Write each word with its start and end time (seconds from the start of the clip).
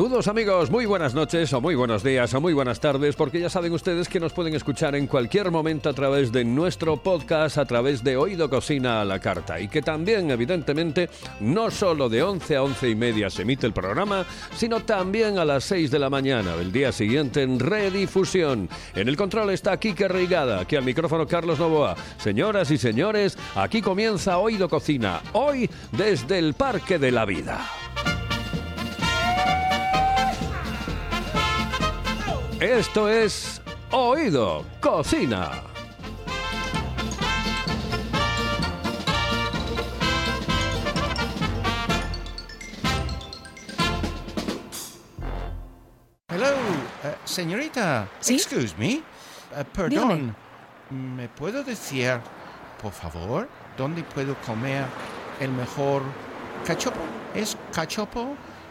Saludos 0.00 0.28
amigos, 0.28 0.70
muy 0.70 0.86
buenas 0.86 1.12
noches 1.12 1.52
o 1.52 1.60
muy 1.60 1.74
buenos 1.74 2.02
días 2.02 2.32
o 2.32 2.40
muy 2.40 2.54
buenas 2.54 2.80
tardes, 2.80 3.16
porque 3.16 3.38
ya 3.38 3.50
saben 3.50 3.74
ustedes 3.74 4.08
que 4.08 4.18
nos 4.18 4.32
pueden 4.32 4.54
escuchar 4.54 4.94
en 4.94 5.06
cualquier 5.06 5.50
momento 5.50 5.90
a 5.90 5.92
través 5.92 6.32
de 6.32 6.42
nuestro 6.42 6.96
podcast, 6.96 7.58
a 7.58 7.66
través 7.66 8.02
de 8.02 8.16
Oído 8.16 8.48
Cocina 8.48 9.02
a 9.02 9.04
la 9.04 9.18
Carta, 9.18 9.60
y 9.60 9.68
que 9.68 9.82
también 9.82 10.30
evidentemente 10.30 11.10
no 11.40 11.70
solo 11.70 12.08
de 12.08 12.22
11 12.22 12.56
a 12.56 12.62
11 12.62 12.88
y 12.88 12.94
media 12.94 13.28
se 13.28 13.42
emite 13.42 13.66
el 13.66 13.74
programa, 13.74 14.24
sino 14.56 14.80
también 14.80 15.38
a 15.38 15.44
las 15.44 15.64
6 15.64 15.90
de 15.90 15.98
la 15.98 16.08
mañana 16.08 16.56
del 16.56 16.72
día 16.72 16.92
siguiente 16.92 17.42
en 17.42 17.60
redifusión. 17.60 18.70
En 18.94 19.06
el 19.06 19.18
control 19.18 19.50
está 19.50 19.78
Kike 19.78 20.08
Reigada, 20.08 20.60
aquí 20.60 20.76
al 20.76 20.84
micrófono 20.84 21.26
Carlos 21.26 21.58
Novoa. 21.58 21.94
Señoras 22.16 22.70
y 22.70 22.78
señores, 22.78 23.36
aquí 23.54 23.82
comienza 23.82 24.38
Oído 24.38 24.66
Cocina, 24.66 25.20
hoy 25.34 25.68
desde 25.92 26.38
el 26.38 26.54
Parque 26.54 26.98
de 26.98 27.12
la 27.12 27.26
Vida. 27.26 27.79
Esto 32.60 33.08
es 33.08 33.58
Oído 33.90 34.66
Cocina. 34.82 35.50
Hello, 46.28 46.48
eh, 47.02 47.14
señorita. 47.24 48.06
¿Sí? 48.20 48.34
Excuse 48.34 48.74
me. 48.76 48.96
Eh, 48.96 49.02
perdón. 49.72 50.36
¿Me 50.90 51.30
puedo 51.30 51.64
decir, 51.64 52.20
por 52.82 52.92
favor, 52.92 53.48
dónde 53.78 54.02
puedo 54.02 54.34
comer 54.42 54.84
el 55.40 55.50
mejor 55.50 56.02
cachopo? 56.66 57.00
¿Es 57.34 57.56
cachopo 57.72 58.36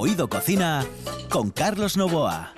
Oído 0.00 0.28
Cocina 0.28 0.86
con 1.28 1.50
Carlos 1.50 1.96
Novoa. 1.96 2.52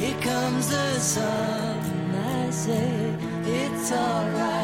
Here 0.00 0.16
comes 0.24 0.68
the 0.68 0.98
sun. 0.98 1.80
I 2.12 2.50
say 2.50 3.16
it's 3.46 3.92
alright. 3.92 4.61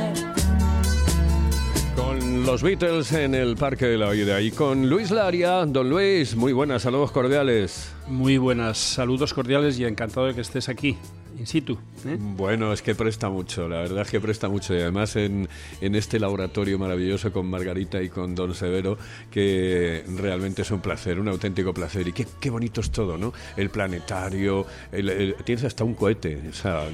Los 2.50 2.62
Beatles 2.62 3.12
en 3.12 3.34
el 3.34 3.56
Parque 3.56 3.84
de 3.84 3.98
la 3.98 4.08
Oída 4.08 4.40
y 4.40 4.50
con 4.50 4.88
Luis 4.88 5.10
Laria. 5.10 5.66
Don 5.66 5.90
Luis, 5.90 6.34
muy 6.34 6.54
buenas, 6.54 6.80
saludos 6.80 7.10
cordiales. 7.10 7.92
Muy 8.06 8.38
buenas, 8.38 8.78
saludos 8.78 9.34
cordiales 9.34 9.78
y 9.78 9.84
encantado 9.84 10.28
de 10.28 10.34
que 10.34 10.40
estés 10.40 10.70
aquí, 10.70 10.96
in 11.38 11.46
situ. 11.46 11.78
¿eh? 12.06 12.16
Bueno, 12.18 12.72
es 12.72 12.82
que 12.82 12.94
presta 12.94 13.28
mucho, 13.28 13.68
la 13.68 13.78
verdad 13.78 14.02
es 14.02 14.10
que 14.10 14.20
presta 14.20 14.48
mucho 14.48 14.74
y 14.74 14.80
además 14.80 15.14
en, 15.16 15.48
en 15.80 15.94
este 15.94 16.18
laboratorio 16.18 16.78
maravilloso 16.78 17.32
con 17.32 17.48
Margarita 17.48 18.02
y 18.02 18.08
con 18.08 18.34
Don 18.34 18.54
Severo, 18.54 18.98
que 19.30 20.04
realmente 20.16 20.62
es 20.62 20.70
un 20.70 20.80
placer, 20.80 21.18
un 21.20 21.28
auténtico 21.28 21.72
placer. 21.72 22.08
Y 22.08 22.12
qué, 22.12 22.26
qué 22.40 22.50
bonito 22.50 22.80
es 22.80 22.90
todo, 22.90 23.16
¿no? 23.18 23.32
El 23.56 23.70
planetario, 23.70 24.66
el- 24.92 25.08
el- 25.08 25.34
tienes 25.44 25.64
hasta 25.64 25.84
un 25.84 25.94
cohete, 25.94 26.40
o 26.50 26.52
sea, 26.52 26.84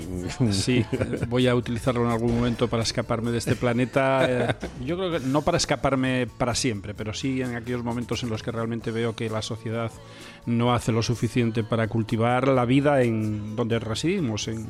Sí, 0.50 0.84
voy 1.28 1.46
a 1.48 1.54
utilizarlo 1.54 2.04
en 2.04 2.10
algún 2.10 2.34
momento 2.34 2.68
para 2.68 2.82
escaparme 2.82 3.30
de 3.30 3.38
este 3.38 3.56
planeta. 3.56 4.26
eh, 4.28 4.54
yo 4.84 4.96
creo 4.96 5.10
que 5.12 5.20
no 5.20 5.42
para 5.42 5.56
escaparme 5.56 6.26
para 6.38 6.54
siempre, 6.54 6.94
pero 6.94 7.14
sí 7.14 7.40
en 7.42 7.54
aquellos 7.56 7.82
momentos 7.82 8.22
en 8.22 8.30
los 8.30 8.42
que 8.42 8.50
realmente 8.50 8.90
veo 8.90 9.14
que 9.16 9.28
la 9.30 9.42
sociedad 9.42 9.90
no 10.46 10.74
hace 10.74 10.92
lo 10.92 11.02
suficiente 11.02 11.64
para 11.64 11.88
cultivar 11.88 12.48
la 12.48 12.64
vida 12.64 13.02
en 13.02 13.56
donde 13.56 13.78
residimos, 13.78 14.48
en, 14.48 14.66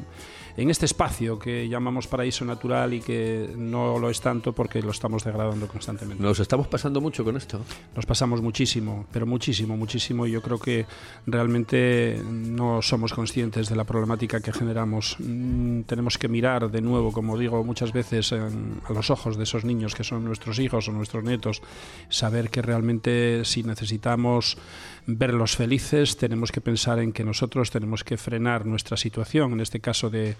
en 0.56 0.70
este 0.70 0.86
espacio 0.86 1.36
que 1.36 1.68
llamamos 1.68 2.06
paraíso 2.06 2.44
natural 2.44 2.94
y 2.94 3.00
que 3.00 3.50
no 3.56 3.98
lo 3.98 4.08
es 4.08 4.20
tanto 4.20 4.52
porque 4.52 4.80
lo 4.82 4.92
estamos 4.92 5.24
degradando 5.24 5.66
constantemente. 5.66 6.22
Nos 6.22 6.38
estamos 6.38 6.68
pasando 6.68 7.00
mucho 7.00 7.24
con 7.24 7.36
esto. 7.36 7.60
Nos 7.96 8.06
pasamos 8.06 8.40
muchísimo, 8.40 9.04
pero 9.12 9.26
muchísimo, 9.26 9.76
muchísimo. 9.76 10.26
Y 10.26 10.30
yo 10.30 10.40
creo 10.42 10.58
que 10.60 10.86
realmente 11.26 12.20
no 12.24 12.80
somos 12.82 13.12
conscientes 13.12 13.68
de 13.68 13.74
la 13.74 13.82
problemática 13.84 14.40
que 14.40 14.52
generamos. 14.52 15.16
Mm, 15.18 15.82
Tenemos 15.86 16.16
que 16.18 16.28
mirar 16.28 16.70
de 16.70 16.80
nuevo, 16.80 17.10
como 17.12 17.36
digo 17.36 17.62
muchas 17.64 17.92
veces, 17.92 18.30
en- 18.32 18.80
a 18.88 18.92
los 18.92 19.10
ojos 19.10 19.36
de 19.36 19.42
esos 19.42 19.64
niños 19.64 19.94
que 19.96 20.04
son 20.04 20.24
nuestros 20.24 20.58
hijos 20.60 20.88
o 20.88 20.92
nuestros 20.92 21.24
nietos. 21.24 21.62
Saber 22.08 22.48
que 22.50 22.62
realmente 22.62 23.44
si 23.44 23.64
necesitamos 23.64 24.56
verlos 25.06 25.56
felices, 25.56 26.16
tenemos 26.16 26.50
que 26.50 26.60
pensar 26.60 26.98
en 26.98 27.12
que 27.12 27.24
nosotros 27.24 27.70
tenemos 27.70 28.04
que 28.04 28.16
frenar 28.16 28.64
nuestra 28.64 28.96
situación, 28.96 29.52
en 29.52 29.60
este 29.60 29.80
caso 29.80 30.10
de 30.10 30.36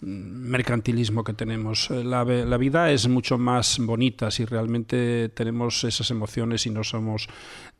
mm, 0.00 0.06
mercantilismo 0.06 1.24
que 1.24 1.34
tenemos. 1.34 1.90
Eh, 1.90 2.04
La, 2.04 2.24
la 2.24 2.56
vida 2.56 2.90
es 2.90 3.08
mucho 3.08 3.38
más 3.38 3.78
bonita 3.78 4.30
si 4.30 4.44
realmente 4.44 5.28
tenemos 5.30 5.84
esas 5.84 6.10
emociones 6.10 6.66
y 6.66 6.70
no 6.70 6.84
somos 6.84 7.28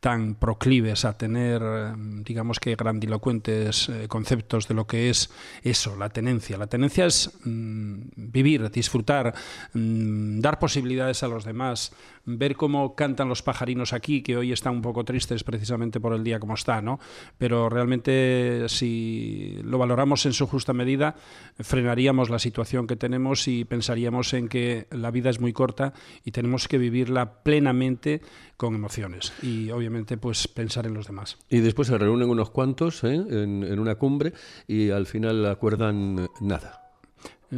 tan 0.01 0.35
proclives 0.35 1.05
a 1.05 1.17
tener, 1.17 1.63
eh, 1.63 1.93
digamos 2.25 2.61
que 2.61 2.77
grandilocuentes 2.77 3.89
eh, 3.89 4.09
conceptos 4.09 4.69
de 4.69 4.75
lo 4.75 4.87
que 4.87 5.11
es 5.11 5.31
eso, 5.63 5.97
la 5.97 6.11
tenencia. 6.11 6.59
La 6.59 6.67
tenencia 6.67 7.07
es 7.07 7.31
mm, 7.45 8.01
vivir, 8.17 8.71
disfrutar, 8.71 9.35
mm, 9.73 10.41
dar 10.41 10.59
posibilidades 10.59 11.23
a 11.23 11.29
los 11.29 11.45
demás, 11.45 11.93
ver 12.25 12.57
cómo 12.57 12.95
cantan 12.95 13.29
los 13.29 13.43
pajarinos 13.43 13.93
aquí, 13.93 14.23
que 14.23 14.37
hoy 14.37 14.53
están 14.53 14.75
un 14.75 14.83
poco 14.83 15.05
tristes 15.05 15.45
precisamente 15.45 16.01
por 16.01 16.13
el 16.13 16.25
día 16.25 16.41
como 16.41 16.55
está, 16.55 16.83
¿no? 16.83 16.99
Pero 17.39 17.69
realmente 17.69 18.69
si 18.69 19.61
lo 19.63 19.79
valoramos 19.79 20.27
en 20.27 20.33
su 20.33 20.47
justa 20.47 20.73
medida, 20.73 21.15
frenaríamos 21.61 22.29
la 22.29 22.39
situación 22.39 22.87
que 22.87 22.97
tenemos 22.97 23.49
y 23.49 23.65
pensaríamos 23.65 24.35
en 24.35 24.49
que 24.49 24.89
la 24.91 25.11
vida 25.11 25.31
es 25.31 25.41
muy 25.41 25.53
corta 25.53 25.95
y 26.25 26.33
tenemos 26.33 26.69
que 26.69 26.79
vivirla 26.79 27.43
plenamente 27.43 28.21
con 28.57 28.75
emociones 28.75 29.33
y 29.43 29.71
obviamente 29.71 29.86
pues 30.17 30.49
pensar 30.49 30.87
en 30.87 30.95
los 30.95 31.07
demás. 31.07 31.37
Y 31.49 31.61
después 31.61 31.89
se 31.89 31.99
reúnen 31.99 32.29
unos 32.29 32.51
cuantos 32.51 33.05
¿eh? 33.05 33.15
en 33.15 33.79
una 33.79 33.97
cumbre 33.97 34.33
y 34.67 34.91
al 34.91 35.07
final 35.07 35.47
acuerdan 35.47 36.29
nada. 36.41 36.86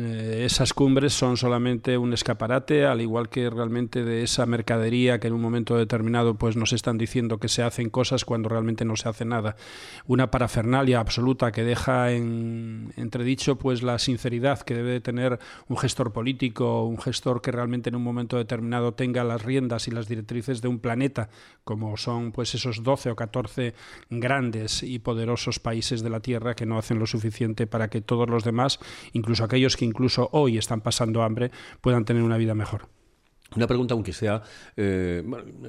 Eh, 0.00 0.44
esas 0.44 0.74
cumbres 0.74 1.12
son 1.12 1.36
solamente 1.36 1.98
un 1.98 2.12
escaparate, 2.12 2.86
al 2.86 3.00
igual 3.00 3.28
que 3.28 3.50
realmente 3.50 4.04
de 4.04 4.22
esa 4.22 4.46
mercadería 4.46 5.18
que 5.18 5.26
en 5.26 5.32
un 5.32 5.40
momento 5.40 5.76
determinado 5.76 6.34
pues 6.34 6.56
nos 6.56 6.72
están 6.72 6.98
diciendo 6.98 7.38
que 7.38 7.48
se 7.48 7.64
hacen 7.64 7.90
cosas 7.90 8.24
cuando 8.24 8.48
realmente 8.48 8.84
no 8.84 8.94
se 8.94 9.08
hace 9.08 9.24
nada. 9.24 9.56
Una 10.06 10.30
parafernalia 10.30 11.00
absoluta 11.00 11.50
que 11.50 11.64
deja 11.64 12.12
en 12.12 12.92
entredicho 12.96 13.56
pues 13.56 13.82
la 13.82 13.98
sinceridad 13.98 14.60
que 14.60 14.74
debe 14.74 15.00
tener 15.00 15.40
un 15.66 15.76
gestor 15.76 16.12
político, 16.12 16.84
un 16.84 17.00
gestor 17.00 17.42
que 17.42 17.50
realmente 17.50 17.88
en 17.88 17.96
un 17.96 18.04
momento 18.04 18.36
determinado 18.36 18.94
tenga 18.94 19.24
las 19.24 19.44
riendas 19.44 19.88
y 19.88 19.90
las 19.90 20.06
directrices 20.06 20.62
de 20.62 20.68
un 20.68 20.78
planeta, 20.78 21.28
como 21.64 21.96
son 21.96 22.30
pues 22.30 22.54
esos 22.54 22.84
12 22.84 23.10
o 23.10 23.16
14 23.16 23.74
grandes 24.10 24.84
y 24.84 25.00
poderosos 25.00 25.58
países 25.58 26.04
de 26.04 26.10
la 26.10 26.20
Tierra 26.20 26.54
que 26.54 26.66
no 26.66 26.78
hacen 26.78 27.00
lo 27.00 27.06
suficiente 27.06 27.66
para 27.66 27.88
que 27.88 28.00
todos 28.00 28.30
los 28.30 28.44
demás, 28.44 28.78
incluso 29.12 29.42
aquellos 29.42 29.76
que 29.76 29.87
incluso 29.88 30.28
hoy 30.32 30.58
están 30.58 30.80
pasando 30.80 31.22
hambre, 31.22 31.50
puedan 31.80 32.04
tener 32.04 32.22
una 32.22 32.36
vida 32.36 32.54
mejor. 32.54 32.86
Una 33.56 33.66
pregunta, 33.66 33.94
aunque 33.94 34.12
sea, 34.12 34.42
eh, 34.76 35.24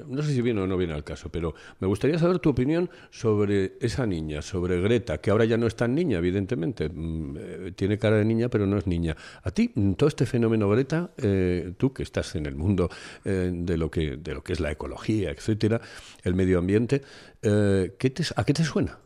no 0.06 0.22
sé 0.22 0.34
si 0.34 0.42
viene 0.42 0.60
o 0.60 0.66
no 0.66 0.76
viene 0.76 0.92
al 0.92 1.02
caso, 1.02 1.30
pero 1.32 1.54
me 1.78 1.86
gustaría 1.86 2.18
saber 2.18 2.38
tu 2.38 2.50
opinión 2.50 2.90
sobre 3.08 3.78
esa 3.80 4.04
niña, 4.06 4.42
sobre 4.42 4.78
Greta, 4.82 5.16
que 5.16 5.30
ahora 5.30 5.46
ya 5.46 5.56
no 5.56 5.66
es 5.66 5.74
tan 5.76 5.94
niña, 5.94 6.18
evidentemente. 6.18 6.90
Mm, 6.90 7.36
eh, 7.38 7.72
tiene 7.74 7.96
cara 7.96 8.16
de 8.18 8.26
niña, 8.26 8.50
pero 8.50 8.66
no 8.66 8.76
es 8.76 8.86
niña. 8.86 9.16
A 9.42 9.50
ti, 9.50 9.72
mm, 9.74 9.92
todo 9.94 10.08
este 10.08 10.26
fenómeno, 10.26 10.68
Greta, 10.68 11.12
eh, 11.16 11.72
tú 11.78 11.94
que 11.94 12.02
estás 12.02 12.34
en 12.34 12.44
el 12.44 12.54
mundo 12.54 12.90
eh, 13.24 13.50
de, 13.50 13.78
lo 13.78 13.90
que, 13.90 14.18
de 14.18 14.34
lo 14.34 14.44
que 14.44 14.52
es 14.52 14.60
la 14.60 14.70
ecología, 14.70 15.30
etcétera, 15.30 15.80
el 16.22 16.34
medio 16.34 16.58
ambiente, 16.58 17.00
¿qué 17.40 18.12
te- 18.14 18.24
¿a 18.36 18.44
qué 18.44 18.52
te 18.52 18.62
suena? 18.62 18.98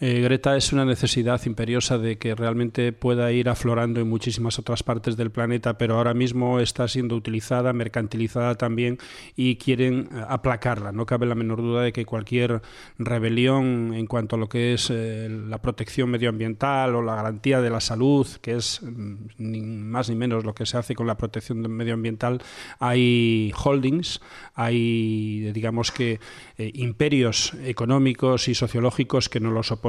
Eh, 0.00 0.20
Greta 0.20 0.56
es 0.56 0.72
una 0.72 0.84
necesidad 0.84 1.44
imperiosa 1.44 1.98
de 1.98 2.18
que 2.18 2.36
realmente 2.36 2.92
pueda 2.92 3.32
ir 3.32 3.48
aflorando 3.48 4.00
en 4.00 4.08
muchísimas 4.08 4.56
otras 4.60 4.84
partes 4.84 5.16
del 5.16 5.32
planeta, 5.32 5.76
pero 5.76 5.96
ahora 5.96 6.14
mismo 6.14 6.60
está 6.60 6.86
siendo 6.86 7.16
utilizada, 7.16 7.72
mercantilizada 7.72 8.54
también 8.54 8.98
y 9.34 9.56
quieren 9.56 10.08
eh, 10.12 10.22
aplacarla. 10.28 10.92
No 10.92 11.04
cabe 11.04 11.26
la 11.26 11.34
menor 11.34 11.62
duda 11.62 11.82
de 11.82 11.92
que 11.92 12.06
cualquier 12.06 12.62
rebelión 12.96 13.92
en 13.92 14.06
cuanto 14.06 14.36
a 14.36 14.38
lo 14.38 14.48
que 14.48 14.74
es 14.74 14.88
eh, 14.90 15.28
la 15.28 15.58
protección 15.60 16.10
medioambiental 16.10 16.94
o 16.94 17.02
la 17.02 17.16
garantía 17.16 17.60
de 17.60 17.70
la 17.70 17.80
salud, 17.80 18.28
que 18.40 18.54
es 18.54 18.80
mm, 18.80 19.14
ni 19.38 19.62
más 19.62 20.08
ni 20.10 20.14
menos 20.14 20.44
lo 20.44 20.54
que 20.54 20.64
se 20.64 20.78
hace 20.78 20.94
con 20.94 21.08
la 21.08 21.16
protección 21.16 21.60
medioambiental, 21.68 22.40
hay 22.78 23.52
holdings, 23.64 24.20
hay 24.54 25.50
digamos 25.52 25.90
que 25.90 26.20
imperios 26.56 27.54
económicos 27.64 28.46
y 28.48 28.54
sociológicos 28.54 29.28
que 29.28 29.40
no 29.40 29.50
lo 29.50 29.64
soportan. 29.64 29.87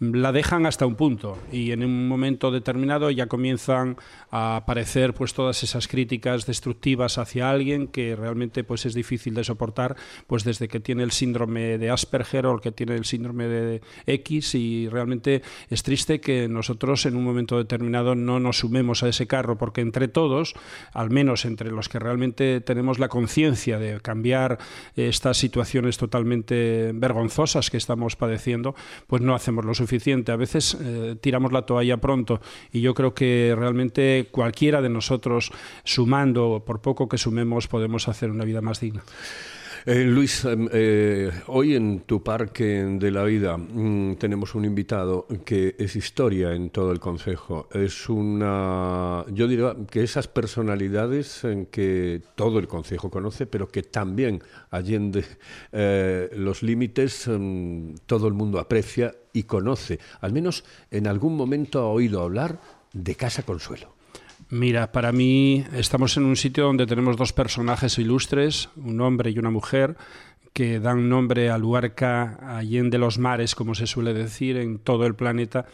La 0.00 0.32
dejan 0.32 0.66
hasta 0.66 0.86
un 0.86 0.94
punto 0.94 1.38
y 1.52 1.72
en 1.72 1.84
un 1.84 2.08
momento 2.08 2.50
determinado 2.50 3.10
ya 3.10 3.26
comienzan 3.26 3.96
a 4.30 4.56
aparecer 4.56 5.14
pues 5.14 5.34
todas 5.34 5.62
esas 5.62 5.88
críticas 5.88 6.46
destructivas 6.46 7.18
hacia 7.18 7.50
alguien 7.50 7.88
que 7.88 8.16
realmente 8.16 8.64
pues 8.64 8.86
es 8.86 8.94
difícil 8.94 9.34
de 9.34 9.44
soportar 9.44 9.96
pues 10.26 10.44
desde 10.44 10.68
que 10.68 10.80
tiene 10.80 11.02
el 11.02 11.12
síndrome 11.12 11.78
de 11.78 11.90
Asperger 11.90 12.46
o 12.46 12.54
el 12.54 12.60
que 12.60 12.72
tiene 12.72 12.94
el 12.94 13.04
síndrome 13.04 13.46
de 13.46 13.80
X. 14.06 14.54
Y 14.54 14.88
realmente 14.88 15.42
es 15.70 15.82
triste 15.82 16.20
que 16.20 16.48
nosotros 16.48 17.06
en 17.06 17.16
un 17.16 17.24
momento 17.24 17.58
determinado 17.58 18.14
no 18.14 18.40
nos 18.40 18.58
sumemos 18.58 19.02
a 19.02 19.08
ese 19.08 19.26
carro 19.26 19.58
porque 19.58 19.80
entre 19.80 20.08
todos, 20.08 20.54
al 20.92 21.10
menos 21.10 21.44
entre 21.44 21.70
los 21.70 21.88
que 21.88 21.98
realmente 21.98 22.60
tenemos 22.60 22.98
la 22.98 23.08
conciencia 23.08 23.78
de 23.78 24.00
cambiar 24.00 24.58
estas 24.96 25.36
situaciones 25.36 25.98
totalmente 25.98 26.92
vergonzosas 26.94 27.70
que 27.70 27.76
estamos 27.76 28.16
padeciendo, 28.16 28.74
pues 29.06 29.17
no 29.20 29.34
hacemos 29.34 29.64
lo 29.64 29.74
suficiente. 29.74 30.32
A 30.32 30.36
veces 30.36 30.76
eh, 30.80 31.16
tiramos 31.20 31.52
la 31.52 31.62
toalla 31.62 31.96
pronto 31.98 32.40
y 32.72 32.80
yo 32.80 32.94
creo 32.94 33.14
que 33.14 33.54
realmente 33.56 34.28
cualquiera 34.30 34.82
de 34.82 34.88
nosotros, 34.88 35.50
sumando, 35.84 36.62
por 36.66 36.80
poco 36.80 37.08
que 37.08 37.18
sumemos, 37.18 37.68
podemos 37.68 38.08
hacer 38.08 38.30
una 38.30 38.44
vida 38.44 38.60
más 38.60 38.80
digna. 38.80 39.02
Eh, 39.90 40.04
Luis, 40.04 40.44
em, 40.44 40.68
eh, 40.70 41.30
hoy 41.46 41.74
en 41.74 42.00
tu 42.00 42.22
Parque 42.22 42.84
de 42.84 43.10
la 43.10 43.24
Vida 43.24 43.56
mm, 43.56 44.16
tenemos 44.16 44.54
un 44.54 44.66
invitado 44.66 45.26
que 45.46 45.76
es 45.78 45.96
historia 45.96 46.52
en 46.52 46.68
todo 46.68 46.92
el 46.92 47.00
Consejo. 47.00 47.68
Es 47.72 48.10
una, 48.10 49.24
yo 49.32 49.48
diría 49.48 49.74
que 49.90 50.02
esas 50.02 50.28
personalidades 50.28 51.42
en 51.44 51.64
que 51.64 52.20
todo 52.34 52.58
el 52.58 52.68
Consejo 52.68 53.10
conoce, 53.10 53.46
pero 53.46 53.68
que 53.68 53.82
también 53.82 54.42
allende 54.70 55.24
eh, 55.72 56.28
los 56.36 56.62
límites 56.62 57.26
em, 57.26 57.94
todo 58.04 58.28
el 58.28 58.34
mundo 58.34 58.58
aprecia 58.58 59.14
y 59.32 59.44
conoce. 59.44 60.00
Al 60.20 60.34
menos 60.34 60.64
en 60.90 61.06
algún 61.06 61.34
momento 61.34 61.80
ha 61.80 61.88
oído 61.88 62.20
hablar 62.20 62.60
de 62.92 63.14
Casa 63.14 63.42
Consuelo. 63.42 63.97
Mira, 64.50 64.92
para 64.92 65.12
mí 65.12 65.66
estamos 65.74 66.16
en 66.16 66.24
un 66.24 66.34
sitio 66.34 66.64
donde 66.64 66.86
tenemos 66.86 67.18
dos 67.18 67.34
personajes 67.34 67.98
ilustres, 67.98 68.70
un 68.76 68.98
hombre 69.02 69.30
y 69.30 69.38
una 69.38 69.50
mujer, 69.50 69.98
que 70.54 70.80
dan 70.80 71.10
nombre 71.10 71.50
a 71.50 71.58
Luarca 71.58 72.38
Allende 72.56 72.96
los 72.96 73.18
mares, 73.18 73.54
como 73.54 73.74
se 73.74 73.86
suele 73.86 74.14
decir, 74.14 74.56
en 74.56 74.78
todo 74.78 75.04
el 75.04 75.14
planeta. 75.14 75.66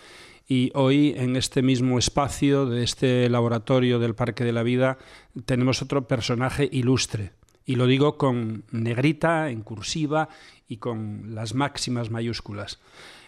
Y 0.48 0.72
hoy, 0.74 1.14
en 1.16 1.36
este 1.36 1.62
mismo 1.62 2.00
espacio 2.00 2.66
de 2.66 2.82
este 2.82 3.28
laboratorio 3.30 4.00
del 4.00 4.16
Parque 4.16 4.42
de 4.42 4.52
la 4.52 4.64
Vida, 4.64 4.98
tenemos 5.46 5.80
otro 5.80 6.08
personaje 6.08 6.68
ilustre. 6.72 7.30
Y 7.64 7.76
lo 7.76 7.86
digo 7.86 8.18
con 8.18 8.64
negrita, 8.72 9.50
en 9.50 9.62
cursiva 9.62 10.28
y 10.68 10.78
con 10.78 11.32
las 11.32 11.54
máximas 11.54 12.10
mayúsculas. 12.10 12.80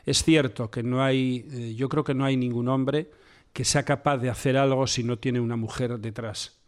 Es 0.07 0.25
cierto 0.25 0.73
que 0.73 0.83
no 0.83 1.05
hay, 1.05 1.47
eh, 1.53 1.75
yo 1.77 1.89
creo 1.89 2.03
que 2.03 2.15
no 2.15 2.25
hay 2.25 2.37
ningún 2.37 2.67
hombre 2.67 3.11
que 3.57 3.65
sea 3.65 3.85
capaz 3.85 4.19
de 4.19 4.29
hacer 4.29 4.59
algo 4.59 4.87
si 4.87 5.03
no 5.03 5.19
tiene 5.19 5.41
una 5.41 5.57
mujer 5.57 5.99
detrás. 5.99 6.59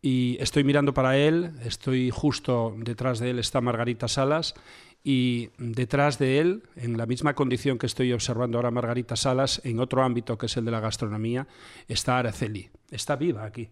Y 0.00 0.36
estoy 0.38 0.62
mirando 0.62 0.94
para 0.94 1.16
él, 1.16 1.50
estoy 1.64 2.10
justo 2.10 2.76
detrás 2.78 3.18
de 3.18 3.30
él, 3.30 3.40
está 3.40 3.60
Margarita 3.60 4.06
Salas, 4.06 4.54
y 5.02 5.50
detrás 5.58 6.20
de 6.20 6.38
él, 6.38 6.62
en 6.76 6.96
la 6.96 7.06
misma 7.06 7.34
condición 7.34 7.76
que 7.76 7.86
estoy 7.86 8.12
observando 8.12 8.56
ahora 8.56 8.70
Margarita 8.70 9.16
Salas, 9.16 9.60
en 9.64 9.80
otro 9.80 10.04
ámbito 10.04 10.38
que 10.38 10.46
es 10.46 10.56
el 10.56 10.64
de 10.64 10.70
la 10.70 10.78
gastronomía, 10.78 11.48
está 11.88 12.20
Araceli. 12.20 12.70
Está 12.88 13.16
viva 13.16 13.44
aquí. 13.44 13.70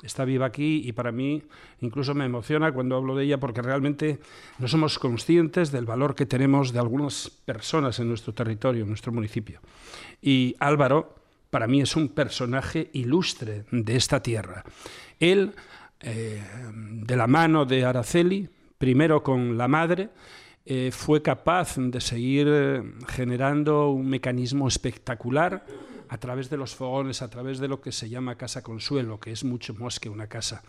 Está 0.00 0.24
viva 0.24 0.46
aquí 0.46 0.82
y 0.84 0.92
para 0.92 1.10
mí 1.10 1.42
incluso 1.80 2.14
me 2.14 2.26
emociona 2.26 2.70
cuando 2.70 2.94
hablo 2.94 3.16
de 3.16 3.24
ella 3.24 3.40
porque 3.40 3.60
realmente 3.60 4.20
no 4.60 4.68
somos 4.68 5.00
conscientes 5.00 5.72
del 5.72 5.84
valor 5.84 6.14
que 6.14 6.26
tenemos 6.26 6.72
de 6.72 6.78
algunas 6.78 7.28
personas 7.44 7.98
en 7.98 8.08
nuestro 8.08 8.32
territorio, 8.32 8.84
en 8.84 8.88
nuestro 8.88 9.10
municipio. 9.10 9.60
Y 10.22 10.54
Álvaro, 10.60 11.17
para 11.50 11.66
mí 11.66 11.80
es 11.80 11.96
un 11.96 12.08
personaje 12.08 12.90
ilustre 12.92 13.64
de 13.70 13.96
esta 13.96 14.22
tierra. 14.22 14.64
Él, 15.18 15.54
eh, 16.00 16.42
de 16.72 17.16
la 17.16 17.26
mano 17.26 17.64
de 17.64 17.84
Araceli, 17.84 18.48
primero 18.78 19.22
con 19.22 19.56
la 19.56 19.68
madre, 19.68 20.10
eh, 20.64 20.90
fue 20.92 21.22
capaz 21.22 21.76
de 21.78 22.00
seguir 22.00 22.46
eh, 22.50 22.82
generando 23.08 23.88
un 23.88 24.08
mecanismo 24.08 24.68
espectacular 24.68 25.64
a 26.10 26.18
través 26.18 26.50
de 26.50 26.56
los 26.58 26.74
fogones, 26.74 27.22
a 27.22 27.30
través 27.30 27.58
de 27.58 27.68
lo 27.68 27.80
que 27.80 27.92
se 27.92 28.08
llama 28.08 28.36
Casa 28.36 28.62
Consuelo, 28.62 29.18
que 29.18 29.32
es 29.32 29.44
mucho 29.44 29.74
más 29.74 29.98
que 29.98 30.10
una 30.10 30.26
casa. 30.26 30.62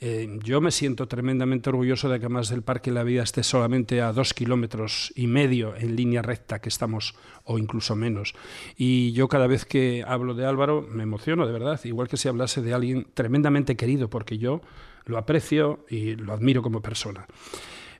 Eh, 0.00 0.38
yo 0.42 0.60
me 0.60 0.70
siento 0.70 1.06
tremendamente 1.08 1.70
orgulloso 1.70 2.08
de 2.08 2.20
que 2.20 2.28
más 2.28 2.48
del 2.48 2.62
Parque 2.62 2.90
La 2.90 3.04
Vida 3.04 3.22
esté 3.22 3.42
solamente 3.42 4.02
a 4.02 4.12
dos 4.12 4.34
kilómetros 4.34 5.12
y 5.14 5.26
medio 5.26 5.76
en 5.76 5.96
línea 5.96 6.22
recta 6.22 6.60
que 6.60 6.68
estamos, 6.68 7.14
o 7.44 7.58
incluso 7.58 7.94
menos. 7.96 8.34
Y 8.76 9.12
yo 9.12 9.28
cada 9.28 9.46
vez 9.46 9.64
que 9.64 10.04
hablo 10.06 10.34
de 10.34 10.46
Álvaro 10.46 10.82
me 10.82 11.04
emociono, 11.04 11.46
de 11.46 11.52
verdad, 11.52 11.80
igual 11.84 12.08
que 12.08 12.16
si 12.16 12.28
hablase 12.28 12.60
de 12.62 12.74
alguien 12.74 13.06
tremendamente 13.14 13.76
querido, 13.76 14.10
porque 14.10 14.38
yo 14.38 14.60
lo 15.06 15.18
aprecio 15.18 15.84
y 15.88 16.16
lo 16.16 16.32
admiro 16.32 16.62
como 16.62 16.80
persona. 16.80 17.26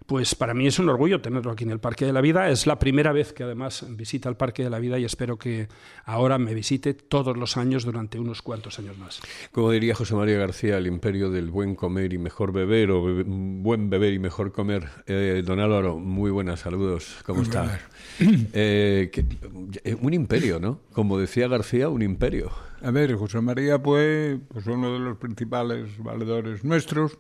Pues 0.07 0.35
para 0.35 0.53
mí 0.53 0.67
es 0.67 0.79
un 0.79 0.91
orgullo 0.91 1.23
tenerlo 1.23 1.51
aquí 1.51 1.65
en 1.65 1.71
el 1.71 1.81
Parque 1.81 2.05
de 2.05 2.13
la 2.13 2.21
Vida. 2.21 2.51
Es 2.51 2.67
la 2.67 2.79
primera 2.79 3.11
vez 3.13 3.33
que 3.33 3.43
además 3.43 3.87
visita 3.89 4.29
el 4.29 4.37
Parque 4.37 4.63
de 4.63 4.69
la 4.69 4.79
Vida 4.79 4.99
y 4.99 5.05
espero 5.07 5.39
que 5.39 5.69
ahora 6.05 6.37
me 6.37 6.53
visite 6.53 6.93
todos 6.93 7.39
los 7.39 7.57
años 7.57 7.85
durante 7.85 8.19
unos 8.19 8.43
cuantos 8.43 8.79
años 8.79 8.99
más. 8.99 9.23
Como 9.51 9.71
diría 9.71 9.95
José 9.95 10.15
María 10.15 10.37
García, 10.37 10.77
el 10.77 10.87
imperio 10.89 11.31
del 11.31 11.51
buen 11.51 11.75
comer 11.75 12.13
y 12.13 12.19
mejor 12.19 12.53
beber, 12.53 12.91
o 12.91 13.03
bebe- 13.03 13.25
buen 13.27 13.89
beber 13.89 14.13
y 14.13 14.19
mejor 14.19 14.53
comer. 14.53 14.89
Eh, 15.07 15.43
don 15.43 15.59
Álvaro, 15.59 15.99
muy 15.99 16.31
buenas, 16.31 16.61
saludos. 16.61 17.17
¿Cómo 17.25 17.41
está? 17.43 17.81
Eh, 18.53 19.09
que- 19.11 19.25
eh, 19.85 19.97
un 20.01 20.13
imperio, 20.13 20.61
¿no? 20.61 20.81
Como 20.93 21.19
decía 21.19 21.49
García, 21.49 21.89
un 21.89 22.03
imperio. 22.03 22.51
A 22.83 22.91
ver, 22.91 23.15
José 23.17 23.41
María 23.41 23.79
fue 23.79 24.39
pues, 24.49 24.67
uno 24.67 24.93
de 24.93 24.99
los 25.01 25.17
principales 25.17 25.97
valedores 25.99 26.63
nuestros, 26.63 27.19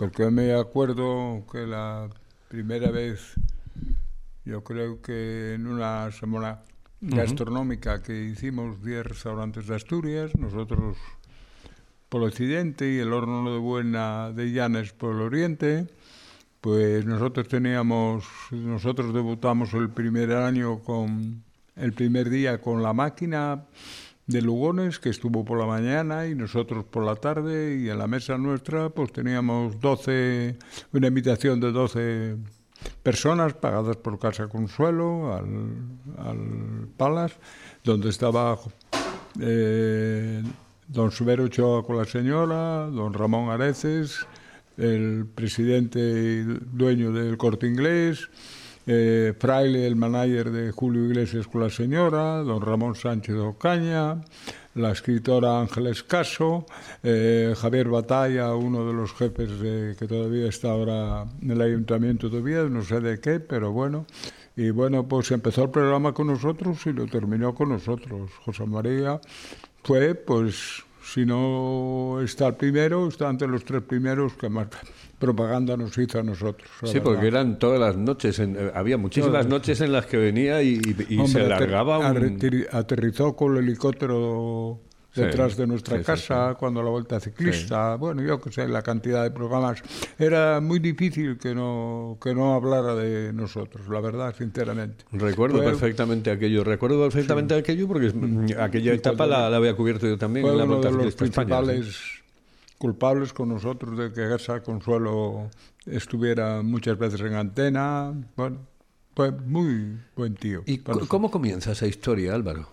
porque 0.00 0.30
me 0.30 0.54
acuerdo 0.54 1.44
que 1.52 1.66
la 1.66 2.08
primera 2.48 2.90
vez, 2.90 3.34
yo 4.46 4.64
creo 4.64 5.02
que 5.02 5.52
en 5.52 5.66
una 5.66 6.10
semana 6.10 6.62
gastronómica 7.02 8.02
que 8.02 8.24
hicimos 8.24 8.82
10 8.82 9.04
restaurantes 9.04 9.66
de 9.66 9.76
Asturias, 9.76 10.34
nosotros 10.38 10.96
por 12.08 12.22
el 12.22 12.28
occidente 12.28 12.90
y 12.90 12.96
el 12.96 13.12
horno 13.12 13.52
de 13.52 13.58
Buena 13.58 14.32
de 14.32 14.50
Llanes 14.52 14.94
por 14.94 15.16
el 15.16 15.20
oriente, 15.20 15.86
pues 16.62 17.04
nosotros 17.04 17.46
teníamos, 17.48 18.24
nosotros 18.52 19.12
debutamos 19.12 19.74
el 19.74 19.90
primer 19.90 20.32
año 20.32 20.78
con, 20.78 21.44
el 21.76 21.92
primer 21.92 22.30
día 22.30 22.58
con 22.58 22.82
la 22.82 22.94
máquina 22.94 23.66
de 24.30 24.42
Lugones, 24.42 24.98
que 24.98 25.08
estuvo 25.08 25.44
por 25.44 25.58
la 25.58 25.66
mañana 25.66 26.26
y 26.26 26.34
nosotros 26.34 26.84
por 26.84 27.04
la 27.04 27.16
tarde, 27.16 27.76
y 27.76 27.90
en 27.90 27.98
la 27.98 28.06
mesa 28.06 28.38
nuestra 28.38 28.88
pues 28.88 29.12
teníamos 29.12 29.80
12, 29.80 30.56
una 30.92 31.06
invitación 31.08 31.60
de 31.60 31.72
12 31.72 32.36
personas 33.02 33.54
pagadas 33.54 33.96
por 33.96 34.18
Casa 34.18 34.48
Consuelo 34.48 35.34
al, 35.34 35.74
al 36.18 36.88
Palace, 36.96 37.36
donde 37.84 38.10
estaba 38.10 38.58
eh, 39.40 40.42
don 40.88 41.10
Subero 41.10 41.44
Ochoa 41.44 41.84
con 41.84 41.96
la 41.96 42.04
señora, 42.04 42.86
don 42.86 43.12
Ramón 43.12 43.50
Areces, 43.50 44.26
el 44.76 45.26
presidente 45.26 45.98
y 46.00 46.42
dueño 46.72 47.12
del 47.12 47.36
Corte 47.36 47.66
Inglés, 47.66 48.28
eh, 48.92 49.34
Fraile, 49.38 49.86
el 49.86 49.94
manager 49.94 50.50
de 50.50 50.72
Julio 50.72 51.04
Iglesias 51.04 51.46
con 51.46 51.60
la 51.60 51.70
señora, 51.70 52.38
don 52.42 52.60
Ramón 52.60 52.96
Sánchez 52.96 53.36
Ocaña, 53.36 54.20
la 54.74 54.90
escritora 54.90 55.60
Ángeles 55.60 56.02
Caso, 56.02 56.66
eh, 57.04 57.54
Javier 57.56 57.88
Batalla, 57.88 58.52
uno 58.56 58.84
de 58.84 58.92
los 58.92 59.12
jefes 59.14 59.60
de- 59.60 59.94
que 59.96 60.08
todavía 60.08 60.48
está 60.48 60.72
ahora 60.72 61.24
en 61.40 61.52
el 61.52 61.60
ayuntamiento 61.60 62.28
todavía, 62.28 62.64
no 62.64 62.82
sé 62.82 62.98
de 63.00 63.20
qué, 63.20 63.38
pero 63.38 63.70
bueno. 63.70 64.06
Y 64.56 64.70
bueno, 64.70 65.06
pues 65.06 65.30
empezó 65.30 65.62
el 65.62 65.70
programa 65.70 66.12
con 66.12 66.26
nosotros 66.26 66.84
y 66.86 66.92
lo 66.92 67.06
terminó 67.06 67.54
con 67.54 67.68
nosotros. 67.68 68.30
José 68.44 68.66
María 68.66 69.20
fue, 69.84 70.16
pues, 70.16 70.82
si 71.12 71.26
no 71.26 72.20
está 72.22 72.46
el 72.48 72.54
primero, 72.54 73.08
está 73.08 73.28
entre 73.28 73.48
los 73.48 73.64
tres 73.64 73.82
primeros 73.82 74.34
que 74.34 74.48
más 74.48 74.68
propaganda 75.18 75.76
nos 75.76 75.96
hizo 75.98 76.18
a 76.20 76.22
nosotros. 76.22 76.68
Sí, 76.84 76.94
verdad. 76.94 77.02
porque 77.02 77.26
eran 77.26 77.58
todas 77.58 77.80
las 77.80 77.96
noches, 77.96 78.38
en- 78.38 78.56
eh, 78.56 78.70
había 78.74 78.96
muchísimas 78.96 79.46
noches 79.46 79.80
en 79.80 79.92
las 79.92 80.06
que 80.06 80.16
venía 80.16 80.62
y, 80.62 80.76
se 80.76 81.18
Hombre, 81.18 81.44
ater- 81.44 81.48
largaba 81.48 81.98
un... 81.98 82.66
aterrizó 82.72 83.34
con 83.36 83.56
el 83.56 83.64
helicóptero 83.64 84.80
Sí, 85.12 85.22
detrás 85.22 85.56
de 85.56 85.66
nuestra 85.66 85.96
sí, 85.96 86.02
sí, 86.02 86.06
casa 86.06 86.54
cuando 86.58 86.82
la 86.82 86.90
vuelta 86.90 87.18
ciclista. 87.18 87.96
Bueno 87.96 88.22
yo 88.22 88.40
que 88.40 88.52
sé 88.52 88.68
la 88.68 88.82
cantidad 88.82 89.24
de 89.24 89.32
programas. 89.32 89.82
Era 90.18 90.60
muy 90.60 90.78
difícil 90.78 91.36
que 91.36 91.52
no 91.54 92.16
que 92.22 92.32
no 92.34 92.54
hablara 92.54 92.94
de 92.94 93.32
nosotros 93.32 93.88
la 93.88 94.00
verdad 94.00 94.34
sinceramente. 94.36 95.04
Recuerdo 95.10 95.58
Fue- 95.58 95.66
perfectamente 95.66 96.30
aquello, 96.30 96.62
recuerdo 96.62 97.00
perfectamente 97.02 97.54
aquello 97.54 97.88
porque 97.88 98.10
mm, 98.12 98.60
aquella 98.60 98.92
etapa 98.92 99.26
la, 99.26 99.50
la 99.50 99.56
había 99.56 99.74
cubierto 99.74 100.06
yo 100.06 100.16
también 100.16 100.44
fue 100.44 100.52
en 100.52 100.58
la 100.58 100.64
uno 100.64 100.76
Vuelta 100.76 100.90
de 100.90 100.96
los 100.96 101.06
a 101.06 101.08
España, 101.08 101.28
sí. 101.28 101.32
principales 101.40 101.96
culpables 102.78 103.32
con 103.32 103.48
nosotros 103.48 103.98
de 103.98 104.12
que 104.12 104.20
Gersa 104.22 104.62
Consuelo 104.62 105.50
estuviera 105.86 106.62
muchas 106.62 106.96
veces 106.96 107.20
en 107.22 107.34
antena. 107.34 108.12
Bueno 108.36 108.58
fue 109.16 109.32
muy 109.32 109.98
buen 110.16 110.34
tío 110.34 110.62
¿Y 110.66 110.78
cómo 110.78 111.30
comienza 111.32 111.72
esa 111.72 111.86
historia, 111.88 112.32
Álvaro? 112.32 112.68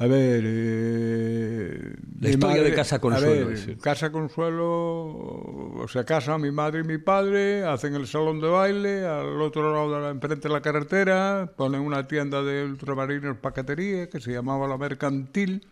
A 0.00 0.06
ver, 0.06 0.44
eh, 0.46 1.96
La 2.20 2.30
historia 2.30 2.62
de 2.62 2.72
Casa 2.72 2.96
a 2.96 2.98
Consuelo, 3.00 3.48
ver. 3.48 3.78
Casa 3.78 4.12
Consuelo, 4.12 5.84
se 5.88 6.04
casan 6.04 6.40
mi 6.40 6.52
madre 6.52 6.82
y 6.82 6.84
mi 6.84 6.98
padre, 6.98 7.64
hacen 7.64 7.96
el 7.96 8.06
salón 8.06 8.40
de 8.40 8.46
baile, 8.46 9.04
al 9.04 9.40
otro 9.40 9.72
lado 9.72 9.96
de 9.96 10.00
la, 10.00 10.10
enfrente 10.10 10.46
de 10.46 10.54
la 10.54 10.62
carretera, 10.62 11.52
ponen 11.56 11.80
una 11.80 12.06
tienda 12.06 12.44
de 12.44 12.62
ultramarinos 12.62 13.38
paquetería 13.38 14.08
que 14.08 14.20
se 14.20 14.30
llamaba 14.30 14.68
La 14.68 14.78
Mercantil. 14.78 15.66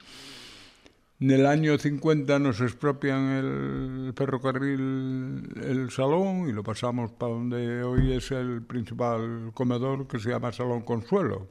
En 1.21 1.31
el 1.31 1.47
año 1.47 1.79
50 1.79 2.41
nos 2.41 2.61
expropian 2.61 3.31
el 3.31 4.13
ferrocarril, 4.17 5.49
el 5.63 5.91
salón, 5.93 6.49
y 6.49 6.53
lo 6.53 6.65
pasamos 6.65 7.13
para 7.13 7.33
donde 7.33 7.85
hoy 7.85 8.13
es 8.13 8.33
el 8.33 8.63
principal 8.63 9.53
comedor, 9.55 10.09
que 10.09 10.19
se 10.19 10.31
llama 10.31 10.51
Salón 10.51 10.83
Consuelo. 10.83 11.47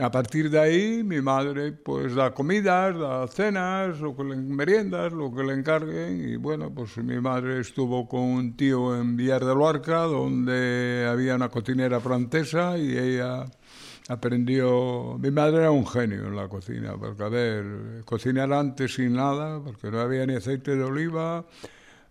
A 0.00 0.12
partir 0.12 0.48
de 0.48 0.60
ahí, 0.60 1.02
mi 1.02 1.20
madre 1.20 1.72
pues 1.72 2.14
da 2.14 2.32
comidas, 2.32 2.96
da 2.96 3.26
cenas, 3.26 3.98
lo 3.98 4.14
que 4.14 4.22
le 4.22 4.36
meriendas, 4.36 5.12
lo 5.12 5.34
que 5.34 5.42
le 5.42 5.54
encarguen. 5.54 6.28
Y 6.28 6.36
bueno, 6.36 6.72
pues 6.72 6.96
mi 6.98 7.20
madre 7.20 7.58
estuvo 7.60 8.06
con 8.06 8.20
un 8.20 8.56
tío 8.56 8.94
en 8.96 9.16
Villar 9.16 9.44
de 9.44 9.54
Luarca, 9.54 10.02
donde 10.02 11.04
había 11.10 11.34
una 11.34 11.48
cocinera 11.48 11.98
francesa 11.98 12.78
y 12.78 12.96
ella 12.96 13.46
aprendió... 14.08 15.18
Mi 15.18 15.32
madre 15.32 15.58
era 15.58 15.72
un 15.72 15.86
genio 15.86 16.26
en 16.26 16.36
la 16.36 16.48
cocina, 16.48 16.94
porque 16.96 17.24
a 17.24 17.28
ver, 17.28 18.02
cocinar 18.04 18.52
antes 18.52 18.94
sin 18.94 19.14
nada, 19.14 19.60
porque 19.64 19.90
no 19.90 20.00
había 20.00 20.24
ni 20.26 20.34
aceite 20.34 20.76
de 20.76 20.84
oliva, 20.84 21.44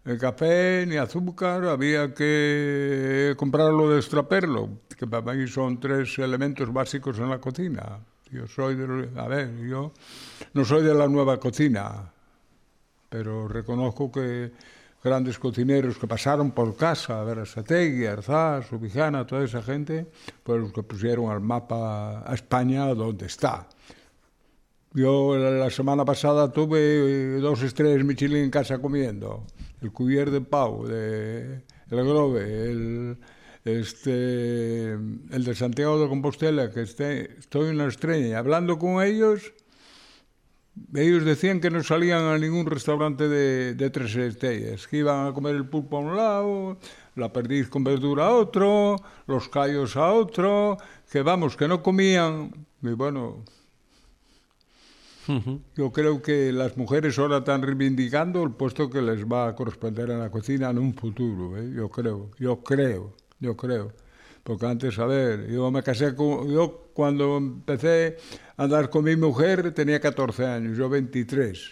el 0.03 0.17
café 0.17 0.86
ni 0.88 0.98
azúcar, 0.98 1.63
había 1.65 2.13
que 2.13 3.34
comprarlo 3.38 3.89
de 3.89 4.00
extraperlo, 4.00 4.70
que 4.98 5.08
para 5.08 5.34
mí 5.34 5.48
son 5.48 5.80
tres 5.80 6.18
elementos 6.20 6.72
básicos 6.74 7.20
en 7.20 7.30
la 7.30 7.39
cocina. 7.39 8.00
Yo 8.32 8.48
soy 8.48 8.75
de, 8.75 9.10
a 9.16 9.27
ver, 9.27 9.58
yo 9.60 9.94
no 10.54 10.66
soy 10.66 10.84
de 10.84 10.94
la 10.94 11.08
nueva 11.08 11.39
cocina, 11.39 12.12
pero 13.10 13.48
reconozco 13.48 14.12
que 14.12 14.51
grandes 15.01 15.39
cocineros 15.39 15.98
que 15.98 16.08
pasaron 16.08 16.51
por 16.51 16.75
casa, 16.75 17.22
a 17.22 17.24
ver, 17.24 17.39
a 17.39 17.46
Sategui, 17.46 18.06
Arzás, 18.06 18.68
Subijana, 18.68 19.25
toda 19.25 19.46
esa 19.46 19.62
gente, 19.62 20.08
pues 20.44 20.60
los 20.60 20.74
que 20.74 20.84
pusieron 20.84 21.32
al 21.32 21.39
mapa 21.39 22.30
a 22.30 22.34
España 22.34 22.94
donde 22.94 23.27
está. 23.27 23.68
Yo 24.94 25.38
la, 25.38 25.51
la 25.51 25.70
semana 25.70 26.04
pasada 26.04 26.51
tuve 26.51 26.80
eh, 26.80 27.39
dos 27.39 27.62
estrellas 27.62 28.04
Michelin 28.04 28.46
en 28.46 28.50
casa 28.50 28.80
comiendo. 28.80 29.46
El 29.80 29.92
cubier 29.92 30.32
de 30.32 30.42
pau, 30.42 30.86
de, 30.86 31.62
el 31.92 32.04
grove, 32.04 32.72
el, 32.72 33.18
este, 33.67 34.91
el 34.93 35.43
de 35.43 35.55
Santiago 35.55 36.00
de 36.00 36.07
Compostela, 36.07 36.71
que 36.71 36.81
esté, 36.81 37.38
estoy 37.38 37.69
en 37.69 37.77
la 37.77 37.88
estrella. 37.88 38.27
Y 38.27 38.33
hablando 38.33 38.79
con 38.79 39.03
ellos, 39.03 39.53
ellos 40.93 41.25
decían 41.25 41.59
que 41.59 41.69
no 41.69 41.83
salían 41.83 42.24
a 42.24 42.38
ningún 42.38 42.65
restaurante 42.65 43.27
de, 43.27 43.75
de 43.75 43.89
tres 43.89 44.15
estrellas, 44.15 44.88
que 44.88 44.97
iban 44.97 45.27
a 45.27 45.33
comer 45.33 45.55
el 45.55 45.67
pulpo 45.67 45.97
a 45.97 46.00
un 46.00 46.15
lado, 46.15 46.77
la 47.15 47.33
perdiz 47.33 47.67
con 47.67 47.83
verdura 47.83 48.27
a 48.27 48.31
otro, 48.31 48.95
los 49.25 49.50
callos 49.50 49.97
a 49.97 50.13
otro, 50.13 50.77
que 51.12 51.21
vamos, 51.21 51.57
que 51.57 51.67
no 51.67 51.83
comían. 51.83 52.67
Y 52.81 52.89
bueno, 52.89 53.43
yo 55.75 55.91
creo 55.91 56.21
que 56.21 56.51
las 56.53 56.77
mujeres 56.77 57.19
ahora 57.19 57.39
están 57.39 57.62
reivindicando 57.62 58.43
el 58.43 58.51
puesto 58.51 58.89
que 58.89 59.01
les 59.01 59.25
va 59.25 59.50
a 59.50 59.55
corresponder 59.55 60.09
en 60.09 60.19
la 60.19 60.31
cocina 60.31 60.69
en 60.69 60.77
un 60.77 60.93
futuro, 60.93 61.57
¿eh? 61.57 61.69
yo 61.75 61.89
creo, 61.89 62.31
yo 62.39 62.63
creo, 62.63 63.13
yo 63.39 63.56
creo. 63.56 63.91
Porque 64.44 64.65
antes, 64.65 64.98
a 65.00 65.06
ver, 65.06 65.48
yo 65.50 65.70
me 65.72 65.84
casé 65.84 66.15
con... 66.15 66.50
Yo 66.50 66.89
cuando 66.94 67.38
empecé 67.38 68.17
a 68.56 68.63
andar 68.63 68.89
con 68.89 69.03
mi 69.03 69.15
mujer 69.15 69.74
tenía 69.74 70.00
14 70.00 70.46
años, 70.46 70.77
yo 70.77 70.89
23. 70.89 71.72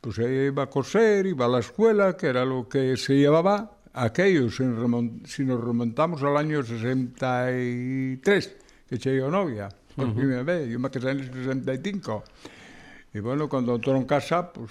Pues 0.00 0.18
ella 0.18 0.46
iba 0.46 0.64
a 0.64 0.66
coser, 0.70 1.26
iba 1.26 1.44
a 1.46 1.48
la 1.48 1.60
escuela, 1.60 2.16
que 2.16 2.26
era 2.26 2.44
lo 2.44 2.68
que 2.68 2.96
se 2.96 3.14
llevaba 3.14 3.78
aquello, 3.94 4.50
si, 4.50 4.64
nos 4.64 5.64
remontamos 5.64 6.22
al 6.22 6.36
año 6.36 6.62
63, 6.62 8.56
que 8.88 8.94
eché 8.94 9.16
yo 9.16 9.30
novia, 9.30 9.68
por 9.94 10.06
uh 10.06 10.10
-huh. 10.10 10.14
primera 10.14 10.42
vez, 10.42 10.68
yo 10.68 10.78
me 10.78 10.90
casé 10.90 11.10
en 11.10 11.20
el 11.20 11.32
65. 11.32 12.24
Y 13.14 13.20
bueno, 13.20 13.48
cuando 13.48 13.74
entró 13.74 13.96
en 13.96 14.04
casa, 14.04 14.52
pues 14.52 14.70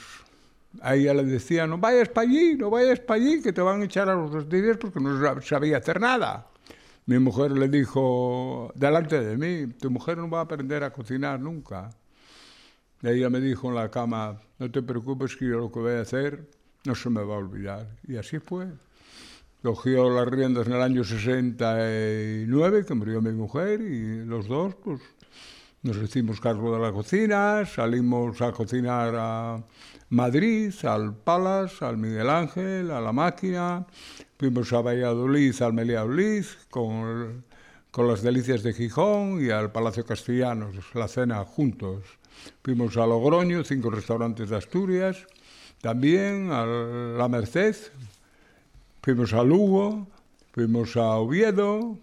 a 0.82 0.96
ella 0.96 1.14
le 1.14 1.24
decía, 1.26 1.68
no 1.68 1.78
vayas 1.78 2.10
para 2.10 2.28
allí, 2.28 2.56
no 2.56 2.70
vayas 2.70 3.00
para 3.00 3.20
allí, 3.22 3.42
que 3.42 3.52
te 3.52 3.62
van 3.62 3.82
a 3.82 3.86
echar 3.86 4.10
a 4.10 4.16
los 4.16 4.48
días 4.50 4.78
porque 4.78 5.00
no 5.00 5.10
sab- 5.20 5.42
sabía 5.42 5.78
hacer 5.78 6.00
nada. 6.00 6.48
Mi 7.06 7.20
mujer 7.20 7.52
le 7.52 7.68
dijo, 7.68 8.72
delante 8.76 9.20
de 9.20 9.38
mí, 9.38 9.74
tu 9.74 9.90
mujer 9.92 10.18
no 10.18 10.30
va 10.30 10.40
a 10.40 10.44
aprender 10.44 10.84
a 10.84 10.92
cocinar 10.94 11.40
nunca. 11.40 11.90
Y 13.02 13.10
ella 13.10 13.30
me 13.30 13.42
dijo 13.42 13.70
en 13.70 13.76
la 13.76 13.90
cama, 13.90 14.40
no 14.60 14.72
te 14.72 14.82
preocupes 14.82 15.36
que 15.36 15.46
lo 15.46 15.72
que 15.72 15.80
voy 15.80 15.94
a 15.94 16.02
hacer 16.02 16.48
no 16.86 16.96
se 16.96 17.10
me 17.10 17.24
va 17.24 17.36
a 17.36 17.40
olvidar. 17.40 17.88
Y 18.08 18.16
así 18.18 18.40
fue. 18.40 18.68
Cogió 19.64 20.10
las 20.10 20.28
riendas 20.28 20.68
en 20.68 20.74
el 20.74 20.82
año 20.82 21.04
69, 21.04 22.86
que 22.86 22.94
murió 22.96 23.22
mi 23.22 23.32
mujer, 23.32 23.82
y 23.82 24.26
los 24.26 24.48
dos, 24.48 24.74
pues, 24.84 25.02
nos 25.84 25.98
hicimos 25.98 26.40
cargo 26.40 26.76
de 26.76 26.82
la 26.82 26.92
cocina, 26.92 27.66
salimos 27.66 28.40
a 28.42 28.52
cocinar 28.52 29.16
a 29.18 29.64
Madrid, 30.10 30.74
al 30.84 31.16
Palas, 31.16 31.82
al 31.82 31.98
Miguel 31.98 32.30
Ángel, 32.30 32.92
a 32.92 33.02
la 33.02 33.12
máquina, 33.12 33.88
fuimos 34.38 34.72
a 34.74 34.82
Valladolid, 34.82 35.60
al 35.62 35.74
Meliadolid, 35.74 36.46
con, 36.70 37.44
con 37.90 38.08
las 38.08 38.22
delicias 38.22 38.62
de 38.62 38.74
Gijón 38.74 39.44
y 39.44 39.50
al 39.50 39.72
Palacio 39.72 40.06
Castellanos, 40.06 40.76
la 40.94 41.08
cena 41.08 41.44
juntos. 41.46 42.04
Fuimos 42.64 42.96
a 42.98 43.08
Logroño, 43.08 43.64
cinco 43.64 43.90
restaurantes 43.90 44.50
de 44.50 44.58
Asturias, 44.58 45.26
también 45.82 46.52
a 46.52 46.64
La 46.66 47.28
Merced, 47.28 47.76
fuimos 49.02 49.34
a 49.34 49.44
Lugo, 49.44 50.08
fuimos 50.52 50.96
a 50.96 51.16
Oviedo, 51.16 51.98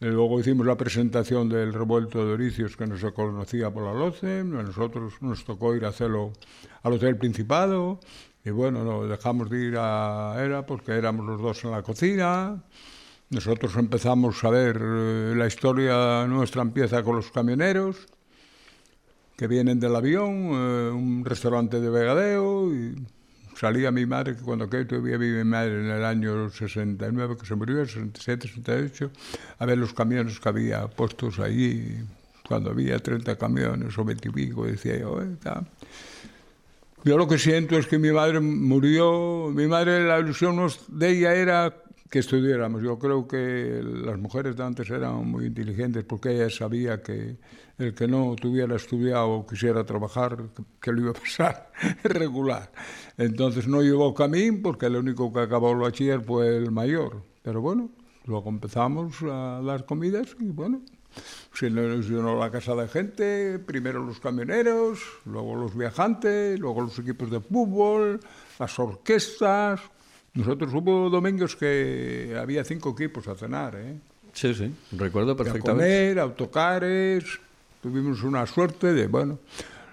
luego 0.00 0.40
hicimos 0.40 0.66
la 0.66 0.76
presentación 0.76 1.48
del 1.48 1.72
revuelto 1.72 2.24
de 2.26 2.34
Oricios 2.34 2.76
que 2.76 2.86
no 2.86 2.98
se 2.98 3.12
conocía 3.12 3.70
por 3.70 3.84
la 3.84 3.94
LOCE, 3.94 4.40
a 4.40 4.44
nosotros 4.44 5.14
nos 5.20 5.44
tocó 5.44 5.74
ir 5.74 5.84
a 5.84 5.88
hacerlo 5.88 6.32
al 6.82 6.92
Hotel 6.92 7.16
Principado, 7.16 8.00
y 8.44 8.50
bueno, 8.50 8.84
no, 8.84 9.06
dejamos 9.06 9.50
de 9.50 9.64
ir 9.64 9.74
a 9.78 10.34
ERA 10.38 10.66
porque 10.66 10.92
éramos 10.92 11.26
los 11.26 11.40
dos 11.40 11.64
en 11.64 11.70
la 11.70 11.82
cocina, 11.82 12.62
nosotros 13.30 13.74
empezamos 13.76 14.44
a 14.44 14.50
ver, 14.50 14.80
eh, 14.80 15.34
la 15.36 15.46
historia 15.46 16.26
nuestra 16.26 16.62
empieza 16.62 17.02
con 17.02 17.16
los 17.16 17.30
camioneros, 17.30 18.06
que 19.36 19.48
vienen 19.48 19.80
del 19.80 19.96
avión, 19.96 20.50
eh, 20.52 20.90
un 20.94 21.24
restaurante 21.24 21.80
de 21.80 21.90
Vegadeo, 21.90 22.70
salía 23.56 23.90
mi 23.90 24.06
madre, 24.06 24.36
que 24.36 24.42
cuando 24.42 24.68
que 24.68 24.76
eu 24.76 24.86
todavía 24.86 25.16
vi 25.16 25.30
mi 25.32 25.44
madre 25.44 25.80
en 25.80 25.90
el 25.90 26.04
año 26.04 26.50
69, 26.50 27.36
que 27.40 27.46
se 27.46 27.54
murió, 27.54 27.84
67, 27.84 28.48
68, 28.48 29.10
a 29.58 29.66
ver 29.66 29.78
los 29.78 29.94
camiones 29.94 30.38
que 30.38 30.48
había 30.48 30.86
puestos 30.88 31.38
allí, 31.38 32.04
cuando 32.46 32.70
había 32.70 32.98
30 32.98 33.36
camiones 33.36 33.96
o 33.98 34.04
20 34.04 34.28
y 34.28 34.32
pico, 34.32 34.66
decía 34.66 34.98
yo, 34.98 35.22
eh, 35.22 35.32
está... 35.32 35.64
Yo 37.04 37.16
lo 37.16 37.28
que 37.28 37.38
siento 37.38 37.78
es 37.78 37.86
que 37.86 37.98
mi 37.98 38.10
madre 38.10 38.40
murió, 38.40 39.50
mi 39.54 39.68
madre, 39.68 40.04
la 40.04 40.18
ilusión 40.18 40.58
de 40.88 41.08
ella 41.08 41.34
era 41.34 41.72
que 42.10 42.18
estudiáramos. 42.20 42.82
Yo 42.82 42.98
creo 42.98 43.26
que 43.26 43.80
las 43.82 44.18
mujeres 44.18 44.56
de 44.56 44.64
antes 44.64 44.90
eran 44.90 45.26
muy 45.26 45.46
inteligentes 45.46 46.04
porque 46.04 46.32
ella 46.32 46.50
sabía 46.50 47.02
que 47.02 47.36
el 47.78 47.94
que 47.94 48.08
no 48.08 48.34
tuviera 48.36 48.76
estudiado 48.76 49.30
o 49.30 49.46
quisiera 49.46 49.84
trabajar, 49.84 50.38
que, 50.80 50.92
lo 50.92 51.00
iba 51.02 51.10
a 51.10 51.14
pasar 51.14 51.70
regular. 52.04 52.70
Entonces 53.18 53.66
no 53.66 53.82
llevó 53.82 54.14
camino 54.14 54.60
porque 54.62 54.86
el 54.86 54.96
único 54.96 55.32
que 55.32 55.40
acabó 55.40 55.72
el 55.72 55.78
bachiller 55.78 56.20
fue 56.20 56.56
el 56.56 56.70
mayor. 56.70 57.22
Pero 57.42 57.60
bueno, 57.60 57.90
luego 58.24 58.48
empezamos 58.50 59.22
a 59.22 59.60
dar 59.62 59.84
comidas 59.84 60.36
y 60.40 60.46
bueno, 60.46 60.82
se 61.52 61.70
nos 61.70 62.08
llenó 62.08 62.38
la 62.38 62.50
casa 62.50 62.74
de 62.74 62.88
gente, 62.88 63.58
primero 63.58 64.04
los 64.04 64.20
camioneros, 64.20 65.00
luego 65.24 65.54
los 65.54 65.76
viajantes, 65.76 66.58
luego 66.58 66.82
los 66.82 66.98
equipos 66.98 67.30
de 67.30 67.40
fútbol, 67.40 68.20
las 68.58 68.78
orquestas. 68.78 69.80
Nosotros 70.36 70.72
hubo 70.74 71.10
domingos 71.10 71.56
que 71.56 72.36
había 72.38 72.62
cinco 72.62 72.90
equipos 72.90 73.26
a 73.28 73.34
cenar, 73.34 73.74
¿eh? 73.76 73.96
Sí, 74.32 74.54
sí, 74.54 74.70
recuerdo 74.92 75.30
Y 75.30 75.32
a 75.32 75.36
perfectamente. 75.36 75.84
comer, 75.84 76.18
autocares, 76.20 77.24
tuvimos 77.82 78.22
una 78.22 78.46
suerte 78.46 78.92
de, 78.92 79.06
bueno. 79.06 79.38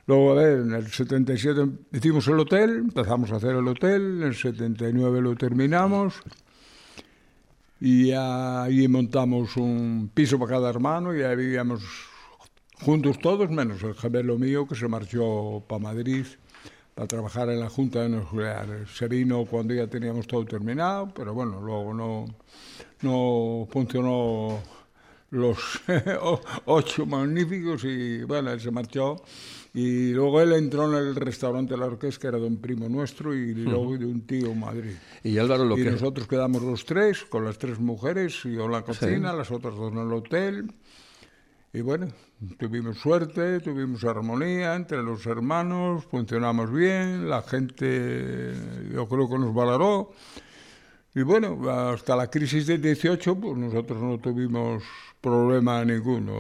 Luego, 0.05 0.31
a 0.33 0.35
ver, 0.35 0.59
en 0.59 0.73
el 0.73 0.91
77 0.91 1.65
hicimos 1.93 2.27
el 2.27 2.37
hotel, 2.39 2.71
empezamos 2.71 3.31
a 3.31 3.37
hacer 3.37 3.55
el 3.55 3.65
hotel, 3.65 4.17
en 4.17 4.23
el 4.23 4.35
79 4.35 5.21
lo 5.21 5.33
terminamos 5.35 6.15
y 7.79 8.11
ahí 8.11 8.87
montamos 8.89 9.55
un 9.55 10.11
piso 10.13 10.37
para 10.37 10.51
cada 10.51 10.69
hermano 10.69 11.15
y 11.15 11.21
ahí 11.21 11.37
vivíamos 11.37 11.83
juntos 12.81 13.17
todos, 13.19 13.49
menos 13.49 13.81
el 13.83 13.93
gemelo 13.93 14.37
mío 14.37 14.67
que 14.67 14.75
se 14.75 14.89
marchó 14.89 15.63
para 15.67 15.79
Madrid 15.79 16.25
para 16.93 17.07
trabajar 17.07 17.49
en 17.49 17.59
la 17.59 17.69
Junta 17.69 18.01
de 18.01 18.09
Nucleares. 18.09 18.89
Se 18.95 19.07
vino 19.07 19.45
cuando 19.45 19.73
ya 19.73 19.87
teníamos 19.87 20.27
todo 20.27 20.45
terminado, 20.45 21.11
pero 21.13 21.33
bueno, 21.33 21.59
luego 21.61 21.93
no, 21.93 22.25
no 23.01 23.67
funcionó 23.71 24.59
los 25.31 25.57
ocho 26.65 27.05
magníficos 27.05 27.83
y 27.83 28.23
bueno, 28.23 28.51
él 28.51 28.59
se 28.59 28.71
marchó. 28.71 29.23
Y 29.75 30.11
luego 30.11 30.39
él 30.39 30.53
entró 30.53 30.87
en 30.87 31.07
el 31.07 31.15
restaurante 31.15 31.75
La 31.75 31.87
Orquesta, 31.87 32.21
que 32.21 32.27
era 32.27 32.37
de 32.37 32.45
un 32.45 32.57
primo 32.57 32.87
nuestro, 32.87 33.33
y 33.33 33.55
luego 33.55 33.97
de 33.97 34.05
un 34.05 34.21
tío 34.21 34.51
en 34.51 34.59
Madrid. 34.59 34.93
Y 35.23 35.35
Álvaro, 35.39 35.65
lo 35.65 35.75
y 35.75 35.83
que... 35.83 35.89
nosotros 35.89 36.27
quedamos 36.27 36.61
los 36.61 36.85
tres, 36.85 37.23
con 37.23 37.43
las 37.43 37.57
tres 37.57 37.79
mujeres, 37.79 38.39
y 38.45 38.53
yo 38.53 38.65
en 38.65 38.71
la 38.71 38.83
cocina, 38.83 39.33
las 39.33 39.49
otras 39.49 39.75
dos 39.75 39.91
en 39.91 39.97
el 39.97 40.13
hotel. 40.13 40.71
Y 41.75 41.81
bueno, 41.81 42.05
tuvimos 42.59 42.99
suerte, 42.99 43.59
tuvimos 43.59 44.03
armonía 44.03 44.75
entre 44.75 45.01
los 45.01 45.25
hermanos, 45.25 46.05
funcionamos 46.05 46.71
bien, 46.71 47.27
la 47.27 47.41
gente 47.41 48.53
yo 48.93 49.07
creo 49.07 49.27
que 49.27 49.39
nos 49.39 49.55
valoró. 49.55 50.11
Y 51.15 51.21
bueno, 51.21 51.69
hasta 51.69 52.15
la 52.15 52.27
crisis 52.29 52.65
del 52.65 52.81
18, 52.81 53.35
pues 53.35 53.55
nosotros 53.57 54.01
no 54.01 54.17
tuvimos 54.19 54.81
problema 55.21 55.85
ninguno. 55.85 56.33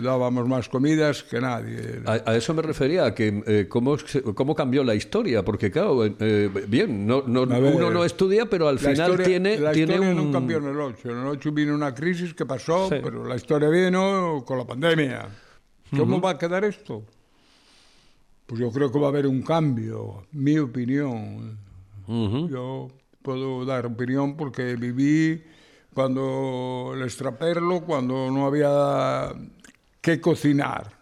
Dábamos 0.00 0.46
más 0.48 0.68
comidas 0.68 1.24
que 1.24 1.40
nadie. 1.40 2.00
A, 2.06 2.12
a 2.30 2.36
eso 2.36 2.54
me 2.54 2.62
refería, 2.62 3.12
que 3.14 3.42
eh, 3.46 3.66
cómo, 3.68 3.96
cómo 4.34 4.54
cambió 4.54 4.84
la 4.84 4.94
historia, 4.94 5.44
porque 5.44 5.70
claro, 5.72 6.04
eh, 6.06 6.14
eh, 6.20 6.50
bien, 6.68 7.04
no, 7.06 7.24
no- 7.26 7.46
ver, 7.46 7.74
uno 7.74 7.90
no 7.90 8.04
estudia, 8.04 8.46
pero 8.46 8.68
al 8.68 8.78
final 8.78 8.94
historia- 9.10 9.26
tiene, 9.26 9.58
la 9.58 9.72
tiene 9.72 9.94
historia 9.94 10.14
un... 10.14 10.26
no 10.28 10.32
cambió 10.32 10.58
en 10.58 10.66
el 10.66 10.80
8. 10.80 11.10
En 11.10 11.18
el 11.18 11.26
8 11.26 11.52
vino 11.52 11.74
una 11.74 11.92
crisis 11.94 12.32
que 12.32 12.46
pasó, 12.46 12.88
Sí. 12.88 12.96
pero 13.02 13.24
la 13.26 13.34
historia 13.34 13.68
vino 13.68 14.44
con 14.46 14.58
la 14.58 14.64
pandemia. 14.66 15.28
¿Cómo 15.96 16.20
va 16.20 16.30
a 16.30 16.38
quedar 16.38 16.64
esto? 16.64 17.02
Pues 18.46 18.60
yo 18.60 18.70
creo 18.70 18.92
que 18.92 18.98
va 19.00 19.06
a 19.06 19.10
haber 19.10 19.26
un 19.26 19.42
cambio, 19.42 20.22
mi 20.32 20.56
opinión. 20.58 21.58
Yo 22.06 22.88
puedo 23.26 23.64
dar 23.64 23.84
opinión 23.86 24.36
porque 24.36 24.76
viví 24.76 25.42
cuando 25.92 26.92
el 26.94 27.02
extraperlo, 27.02 27.80
cuando 27.80 28.30
no 28.30 28.46
había 28.46 29.34
que 30.00 30.20
cocinar. 30.20 30.92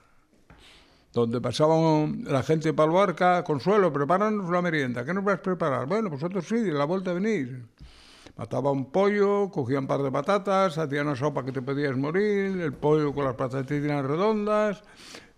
Donde 1.12 1.38
pasaban 1.42 2.24
la 2.24 2.42
gente 2.42 2.72
para 2.72 2.87
el 2.87 2.94
barca, 2.94 3.44
Consuelo, 3.44 3.92
prepáranos 3.92 4.48
la 4.50 4.62
merienda. 4.62 5.04
¿Qué 5.04 5.12
nos 5.12 5.22
vas 5.22 5.38
a 5.38 5.42
preparar? 5.42 5.87
Bueno, 5.87 6.08
vosotros 6.08 6.46
sí, 6.48 6.56
de 6.56 6.72
la 6.72 6.87
vuelta 6.87 7.10
a 7.10 7.14
venir. 7.14 7.66
Mataba 8.38 8.72
un 8.72 8.90
pollo, 8.90 9.50
cogía 9.50 9.78
un 9.78 9.87
par 9.87 10.02
de 10.02 10.10
patatas, 10.10 10.78
hacía 10.78 11.02
una 11.02 11.14
sopa 11.14 11.44
que 11.44 11.52
te 11.52 11.60
podías 11.60 11.94
morir, 11.94 12.58
el 12.58 12.72
pollo 12.72 13.12
con 13.12 13.26
las 13.26 13.34
patatinas 13.34 14.02
redondas, 14.02 14.82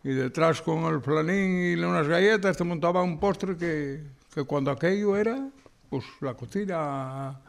y 0.05 0.11
detrás 0.11 0.63
con 0.63 0.85
el 0.85 1.01
flanín 1.01 1.79
y 1.79 1.83
unas 1.83 2.07
galletas 2.07 2.57
te 2.57 2.63
montaba 2.63 3.03
un 3.03 3.19
postre 3.19 3.57
que, 3.57 4.05
que 4.33 4.45
cuando 4.45 4.71
aquello 4.71 5.17
era, 5.17 5.51
pues 5.97 6.21
la 6.21 6.35
cocina 6.35 7.41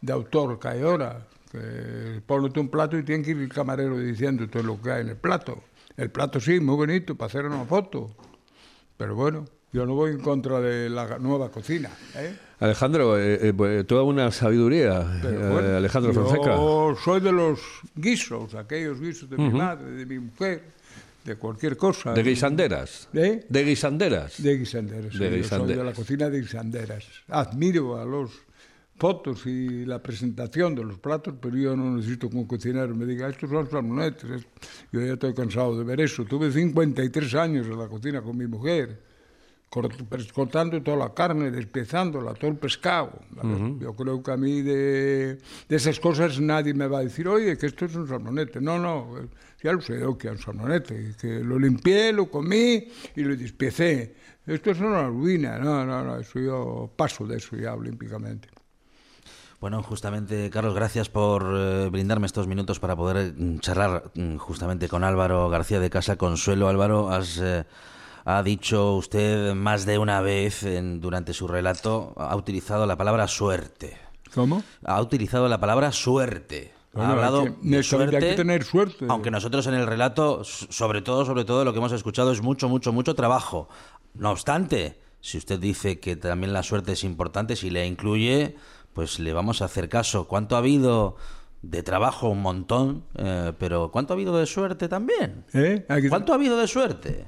de 0.00 0.12
autor 0.12 0.58
que 0.58 0.68
hay 0.68 0.82
ahora, 0.82 1.26
que 1.50 2.20
ponete 2.24 2.60
un 2.60 2.68
plato 2.68 2.96
y 2.98 3.02
tiene 3.02 3.24
que 3.24 3.32
ir 3.32 3.38
el 3.38 3.48
camarero 3.48 3.98
diciéndote 3.98 4.62
lo 4.62 4.80
que 4.80 4.92
hay 4.92 5.00
en 5.02 5.08
el 5.08 5.16
plato. 5.16 5.64
El 5.96 6.10
plato 6.10 6.38
sí, 6.40 6.60
muy 6.60 6.76
bonito, 6.76 7.14
para 7.14 7.26
hacer 7.26 7.46
una 7.46 7.64
foto, 7.64 8.10
pero 8.96 9.14
bueno, 9.14 9.46
yo 9.72 9.86
no 9.86 9.94
voy 9.94 10.12
en 10.12 10.20
contra 10.20 10.60
de 10.60 10.88
la 10.88 11.18
nueva 11.18 11.50
cocina, 11.50 11.90
¿eh? 12.14 12.36
Alejandro, 12.60 13.18
eh, 13.18 13.48
eh, 13.48 13.52
pues, 13.54 13.86
toda 13.86 14.02
una 14.02 14.30
sabiduría, 14.30 15.20
eh, 15.22 15.48
bueno, 15.50 15.76
Alejandro 15.76 16.12
yo 16.12 16.24
Fonseca. 16.24 16.56
soy 17.02 17.20
de 17.20 17.32
los 17.32 17.60
guisos, 17.94 18.54
aquellos 18.54 19.00
guisos 19.00 19.28
de 19.28 19.36
mi 19.36 19.50
madre, 19.50 19.90
de 19.90 20.06
mi 20.06 20.18
mujer, 20.18 20.62
de 21.26 21.36
cualquier 21.36 21.76
cosa. 21.76 22.12
De 22.14 22.22
guisanderas. 22.22 23.08
¿Eh? 23.12 23.44
De 23.48 23.64
guisanderas. 23.64 24.42
De 24.42 24.56
guisanderas. 24.56 25.12
De 25.12 25.18
soy 25.18 25.28
de 25.28 25.36
guisanderas. 25.38 25.84
la 25.84 25.92
cocina 25.92 26.30
de 26.30 26.40
guisanderas. 26.40 27.04
Admiro 27.28 27.98
a 27.98 28.04
los 28.04 28.30
fotos 28.96 29.44
y 29.46 29.84
la 29.84 30.02
presentación 30.02 30.74
de 30.74 30.84
los 30.84 30.98
platos, 30.98 31.34
pero 31.40 31.56
yo 31.56 31.76
no 31.76 31.96
necesito 31.96 32.30
que 32.30 32.36
un 32.36 32.46
cocinero 32.46 32.94
me 32.94 33.04
diga, 33.04 33.28
estos 33.28 33.50
son 33.50 33.68
salmonetes. 33.68 34.30
es-". 34.30 34.46
Yo 34.92 35.00
ya 35.00 35.14
estoy 35.14 35.34
cansado 35.34 35.76
de 35.76 35.84
ver 35.84 36.00
eso. 36.00 36.24
Tuve 36.24 36.50
53 36.50 37.34
años 37.34 37.66
en 37.66 37.78
la 37.78 37.88
cocina 37.88 38.22
con 38.22 38.36
mi 38.36 38.46
mujer, 38.46 39.02
cortando 39.68 40.82
toda 40.82 40.96
la 40.96 41.14
carne, 41.14 41.50
despiezándola, 41.50 42.34
todo 42.34 42.50
el 42.50 42.56
pescado. 42.56 43.12
Yo 43.78 43.94
creo 43.94 44.22
que 44.22 44.30
a 44.30 44.36
mí 44.36 44.62
de, 44.62 45.38
de 45.68 45.76
esas 45.76 46.00
cosas 46.00 46.40
nadie 46.40 46.72
me 46.72 46.86
va 46.86 46.98
a 46.98 47.02
decir, 47.02 47.28
oye, 47.28 47.56
que 47.58 47.66
esto 47.66 47.84
es 47.84 47.94
un 47.94 48.08
salmonete. 48.08 48.60
No, 48.60 48.78
no, 48.78 49.18
eh, 49.18 49.28
ya 49.62 49.72
lo 49.72 49.80
sé 49.80 49.98
yo 50.00 50.16
que 50.16 50.28
es 50.28 50.34
un 50.34 50.38
salmonete, 50.38 51.14
que 51.20 51.40
lo 51.40 51.58
limpié, 51.58 52.12
lo 52.12 52.30
comí 52.30 52.88
y 53.14 53.20
lo 53.22 53.36
despiecé. 53.36 54.14
Esto 54.46 54.70
es 54.70 54.80
una 54.80 55.08
ruina, 55.08 55.58
no, 55.58 55.84
no, 55.84 56.04
no, 56.04 56.20
eso 56.20 56.38
yo 56.38 56.90
paso 56.96 57.26
de 57.26 57.36
eso 57.36 57.56
ya 57.56 57.74
olímpicamente. 57.74 58.48
Bueno, 59.60 59.82
justamente, 59.82 60.50
Carlos, 60.50 60.74
gracias 60.74 61.08
por 61.08 61.44
eh, 61.56 61.88
brindarme 61.90 62.26
estos 62.26 62.46
minutos 62.46 62.78
para 62.78 62.94
poder 62.94 63.32
mm, 63.36 63.58
charlar 63.60 64.12
mm, 64.14 64.36
justamente 64.36 64.88
con 64.88 65.02
Álvaro 65.02 65.48
García 65.48 65.80
de 65.80 65.90
Casa 65.90 66.16
Consuelo. 66.16 66.68
Álvaro, 66.68 67.10
has, 67.10 67.38
eh, 67.38 67.64
ha 68.28 68.42
dicho 68.42 68.94
usted 68.96 69.54
más 69.54 69.86
de 69.86 69.98
una 69.98 70.20
vez 70.20 70.62
en- 70.64 71.00
durante 71.00 71.32
su 71.32 71.46
relato, 71.48 72.12
ha 72.16 72.34
utilizado 72.36 72.84
la 72.84 72.96
palabra 72.96 73.28
suerte. 73.28 73.96
¿Cómo? 74.34 74.62
Ha 74.84 75.00
utilizado 75.00 75.48
la 75.48 75.58
palabra 75.60 75.92
suerte. 75.92 76.74
Bueno, 76.92 77.10
ha 77.10 77.12
hablado 77.12 77.40
hay 77.42 77.46
que- 77.52 77.68
de 77.70 77.76
hay 77.76 77.82
suerte, 77.84 78.18
que 78.18 78.34
tener 78.34 78.64
suerte. 78.64 79.06
Aunque 79.08 79.30
nosotros 79.30 79.66
en 79.68 79.74
el 79.74 79.86
relato, 79.86 80.42
sobre 80.44 81.02
todo, 81.02 81.24
sobre 81.24 81.44
todo, 81.44 81.64
lo 81.64 81.72
que 81.72 81.78
hemos 81.78 81.92
escuchado 81.92 82.32
es 82.32 82.42
mucho, 82.42 82.68
mucho, 82.68 82.92
mucho 82.92 83.14
trabajo. 83.14 83.68
No 84.14 84.30
obstante, 84.32 84.98
si 85.20 85.38
usted 85.38 85.60
dice 85.60 86.00
que 86.00 86.16
también 86.16 86.52
la 86.52 86.62
suerte 86.64 86.92
es 86.92 87.04
importante, 87.04 87.54
si 87.54 87.70
le 87.70 87.86
incluye, 87.86 88.56
pues 88.92 89.20
le 89.20 89.32
vamos 89.32 89.62
a 89.62 89.66
hacer 89.66 89.88
caso. 89.88 90.26
¿Cuánto 90.26 90.56
ha 90.56 90.58
habido 90.58 91.16
de 91.62 91.82
trabajo? 91.82 92.28
Un 92.28 92.42
montón, 92.42 93.04
eh, 93.14 93.52
pero 93.58 93.90
¿cuánto 93.92 94.12
ha 94.12 94.16
habido 94.16 94.36
de 94.36 94.46
suerte 94.46 94.88
también? 94.88 95.44
¿Eh? 95.52 95.84
¿Cuánto 96.08 96.32
ha 96.32 96.36
habido 96.36 96.56
de 96.56 96.66
suerte? 96.66 97.26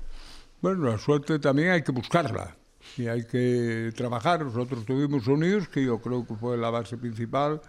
Bueno, 0.61 0.91
la 0.91 0.99
suerte 0.99 1.39
también 1.39 1.71
hay 1.71 1.83
que 1.83 1.93
buscarla 1.93 2.57
y 2.97 3.07
hay 3.07 3.25
que 3.25 3.93
trabajar. 3.97 4.45
Nosotros 4.45 4.85
tuvimos 4.85 5.29
unidos, 5.29 5.69
que 5.69 5.85
yo 5.85 6.01
creo 6.01 6.27
que 6.27 6.35
fue 6.35 6.57
la 6.57 6.71
base 6.71 6.97
principal. 6.97 7.61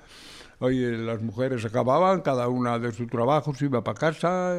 Oye, 0.57 0.97
las 0.97 1.21
mujeres 1.21 1.63
acababan, 1.65 2.21
cada 2.21 2.47
una 2.47 2.79
de 2.79 2.91
su 2.91 3.05
trabajo, 3.05 3.53
se 3.53 3.65
iba 3.65 3.83
para 3.83 3.99
casa. 3.99 4.55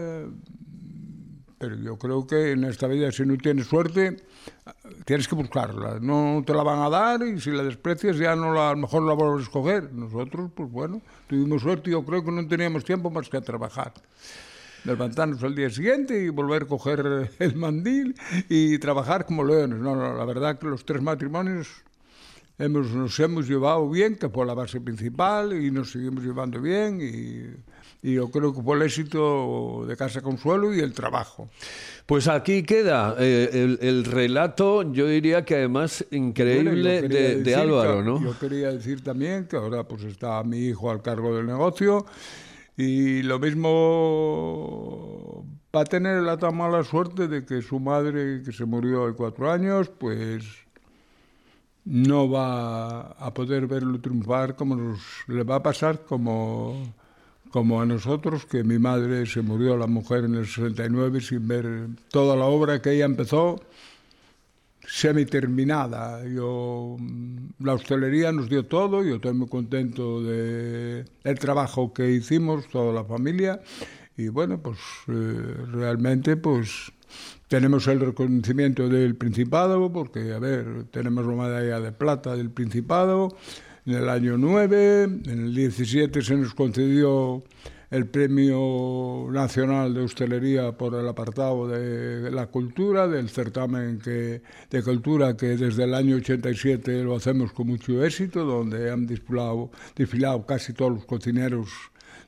Pero 1.59 1.77
yo 1.77 1.99
creo 1.99 2.25
que 2.25 2.53
en 2.53 2.64
esta 2.64 2.87
vida, 2.87 3.11
si 3.11 3.27
no 3.27 3.37
tienes 3.37 3.66
suerte, 3.66 4.16
tienes 5.05 5.27
que 5.27 5.35
buscarla. 5.35 5.99
No 6.01 6.45
te 6.47 6.55
la 6.55 6.62
van 6.62 6.79
a 6.79 6.88
dar 6.88 7.23
y 7.27 7.40
si 7.40 7.51
la 7.51 7.64
desprecias, 7.64 8.16
ya 8.16 8.37
no 8.37 8.55
la, 8.55 8.71
a 8.71 8.75
lo 8.75 8.79
mejor 8.79 9.03
la 9.03 9.14
vuelves 9.14 9.40
a 9.40 9.43
escoger. 9.43 9.93
Nosotros, 9.93 10.53
pues 10.55 10.71
bueno, 10.71 11.03
tuvimos 11.27 11.62
suerte 11.62 11.90
yo 11.90 12.05
creo 12.05 12.25
que 12.25 12.31
no 12.31 12.47
teníamos 12.47 12.85
tiempo 12.85 13.11
más 13.11 13.29
que 13.29 13.38
a 13.38 13.40
trabajar. 13.40 13.93
Levantarnos 14.85 15.43
al 15.43 15.55
día 15.55 15.71
siguiente 15.71 16.23
y 16.23 16.29
volver 16.29 16.62
a 16.62 16.66
coger 16.66 17.31
el 17.38 17.57
mandil 17.57 18.14
y 18.49 18.79
trabajar 18.79 19.27
como 19.27 19.45
leones. 19.45 19.79
No, 19.79 19.95
no, 19.95 20.16
la 20.16 20.25
verdad 20.25 20.59
que 20.59 20.66
los 20.66 20.85
tres 20.85 21.03
matrimonios 21.03 21.69
hemos, 22.59 22.90
nos 22.90 23.19
hemos 23.21 23.49
llevado 23.49 23.88
bien, 23.88 24.16
que 24.16 24.29
fue 24.29 24.47
la 24.47 24.55
base 24.55 24.81
principal, 24.81 25.53
y 25.53 25.71
nos 25.71 25.93
seguimos 25.93 26.23
llevando 26.23 26.61
bien, 26.61 27.01
y, 27.01 28.09
y 28.09 28.14
yo 28.14 28.31
creo 28.31 28.55
que 28.55 28.62
fue 28.62 28.77
el 28.77 28.83
éxito 28.83 29.85
de 29.87 29.97
Casa 29.97 30.21
Consuelo 30.21 30.75
y 30.75 30.81
el 30.81 30.93
trabajo. 30.93 31.49
Pues 32.07 32.29
aquí 32.29 32.62
queda 32.62 33.14
eh, 33.19 33.49
el, 33.53 33.79
el 33.81 34.05
relato, 34.05 34.90
yo 34.93 35.07
diría 35.07 35.45
que 35.45 35.57
además 35.57 36.05
increíble 36.11 37.01
Bueno, 37.01 37.14
de, 37.14 37.43
de 37.43 37.55
Álvaro, 37.55 38.03
¿no? 38.03 38.23
Yo 38.23 38.38
quería 38.38 38.73
decir 38.73 39.03
también 39.03 39.47
que 39.47 39.57
ahora 39.57 39.85
pues 39.85 40.03
está 40.05 40.43
mi 40.43 40.59
hijo 40.59 40.90
al 40.90 41.03
cargo 41.03 41.37
del 41.37 41.47
negocio 41.47 42.05
y 42.81 43.23
lo 43.23 43.38
mismo 43.38 43.85
va 45.77 45.83
a 45.83 45.85
tener 45.85 46.23
la 46.23 46.38
tan 46.38 46.57
mala 46.57 46.83
suerte 46.83 47.29
de 47.29 47.45
que 47.45 47.61
su 47.61 47.79
madre, 47.79 48.43
que 48.43 48.53
se 48.53 48.64
murió 48.64 49.05
hace 49.05 49.16
cuatro 49.16 49.53
años, 49.53 49.90
pues 49.90 50.47
no 51.85 52.31
va 52.31 53.01
a 53.11 53.35
poder 53.35 53.66
verlo 53.66 54.01
triunfar 54.01 54.57
como 54.57 54.77
nos 54.77 55.01
le 55.27 55.45
va 55.45 55.57
a 55.57 55.62
pasar 55.62 56.07
como 56.07 56.95
como 57.51 57.83
a 57.83 57.85
nosotros, 57.85 58.47
que 58.47 58.64
mi 58.64 58.79
madre 58.79 59.27
se 59.27 59.43
murió 59.43 59.77
la 59.77 59.88
mujer 59.88 60.25
en 60.25 60.37
el 60.37 60.47
69 60.47 61.21
sin 61.21 61.49
ver 61.49 61.88
toda 62.09 62.35
la 62.37 62.47
obra 62.47 62.81
que 62.81 62.93
ella 62.93 63.05
empezó 63.05 63.61
semiterminada. 64.87 66.27
Yo, 66.27 66.97
mm, 66.99 67.64
la 67.64 67.75
hostelería 67.75 68.33
nos 68.33 68.49
dio 68.49 68.66
todo, 68.66 69.03
yo 69.05 69.16
estoy 69.16 69.35
muy 69.35 69.49
contento 69.49 70.23
de 70.23 71.05
el 71.25 71.38
trabajo 71.38 71.93
que 71.93 72.11
hicimos, 72.11 72.69
toda 72.69 72.93
la 72.93 73.05
familia, 73.05 73.61
y 74.16 74.29
bueno, 74.29 74.61
pues 74.61 74.79
eh, 75.09 75.57
realmente 75.73 76.37
pues 76.37 76.93
tenemos 77.49 77.87
el 77.88 78.01
reconocimiento 78.01 78.88
del 78.88 79.16
Principado, 79.16 79.93
porque, 79.93 80.33
a 80.33 80.38
ver, 80.38 80.85
tenemos 80.90 81.27
la 81.27 81.35
medalla 81.35 81.81
de 81.81 81.93
plata 81.93 82.37
del 82.37 82.51
Principado, 82.51 83.37
en 83.87 83.95
el 83.95 84.09
año 84.09 84.37
9, 84.37 85.03
en 85.03 85.45
el 85.47 85.55
17 85.55 86.23
se 86.23 86.37
nos 86.37 86.55
concedió 86.55 87.43
el 87.90 88.07
Premio 88.07 89.26
Nacional 89.31 89.92
de 89.92 90.03
Hostelería 90.03 90.72
por 90.72 90.94
el 90.94 91.09
apartado 91.09 91.66
de 91.66 92.31
la 92.31 92.46
cultura, 92.46 93.09
del 93.09 93.29
certamen 93.29 93.98
que, 93.98 94.42
de 94.70 94.83
cultura 94.83 95.37
que 95.37 95.57
desde 95.57 95.85
el 95.85 95.94
año 95.94 96.16
87 96.16 97.03
lo 97.03 97.16
hacemos 97.16 97.53
con 97.53 97.66
mucho 97.66 98.05
éxito, 98.05 98.44
donde 98.44 98.92
han 98.92 99.07
desfilado, 99.07 99.70
desfilado 99.96 100.46
casi 100.46 100.72
todos 100.72 100.92
los 100.92 101.05
cocineros 101.05 101.68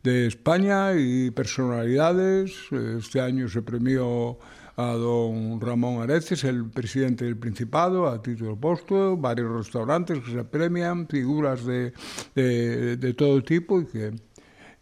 de 0.03 0.27
España 0.27 0.94
y 0.96 1.31
personalidades. 1.31 2.53
Este 2.98 3.20
año 3.20 3.48
se 3.48 3.62
premió 3.62 4.38
a 4.77 4.87
don 4.94 5.61
Ramón 5.61 6.03
Areces, 6.03 6.42
el 6.42 6.70
presidente 6.70 7.25
del 7.25 7.37
Principado, 7.37 8.09
a 8.09 8.20
título 8.20 8.57
póstumo, 8.57 9.16
varios 9.16 9.53
restaurantes 9.53 10.18
que 10.25 10.33
se 10.33 10.44
premian, 10.44 11.07
figuras 11.07 11.64
de, 11.64 11.92
de, 12.35 12.96
de 12.96 13.14
todo 13.14 13.40
tipo 13.44 13.81
y 13.81 13.87
que 13.87 14.12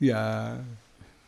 ya 0.01 0.61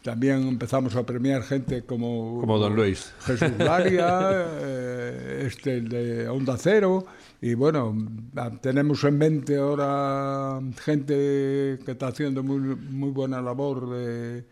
también 0.02 0.48
empezamos 0.48 0.96
a 0.96 1.04
premiar 1.06 1.42
gente 1.44 1.82
como, 1.82 2.40
Como 2.40 2.58
don 2.58 2.74
Luis. 2.74 3.12
Jesús 3.20 3.52
Laria, 3.58 4.46
eh, 4.61 5.44
este 5.46 5.76
el 5.76 5.88
de 5.88 6.28
Onda 6.28 6.56
Cero, 6.58 7.06
y 7.40 7.54
bueno, 7.54 7.94
a- 8.37 8.50
tenemos 8.50 9.04
en 9.04 9.18
mente 9.18 9.56
ahora 9.58 10.61
gente 10.85 11.78
que 11.85 11.92
está 11.92 12.08
haciendo 12.08 12.42
muy, 12.42 12.58
muy 12.58 13.11
buena 13.11 13.40
labor 13.40 13.90
de 13.90 14.44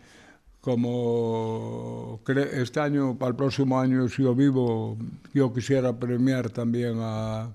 como 0.60 2.20
este 2.26 2.80
año, 2.80 3.16
para 3.18 3.30
el 3.30 3.36
próximo 3.36 3.80
año, 3.80 4.08
si 4.08 4.22
yo 4.22 4.34
vivo, 4.34 4.96
yo 5.34 5.52
quisiera 5.52 5.92
premiar 5.98 6.50
también 6.50 6.94
a, 7.00 7.48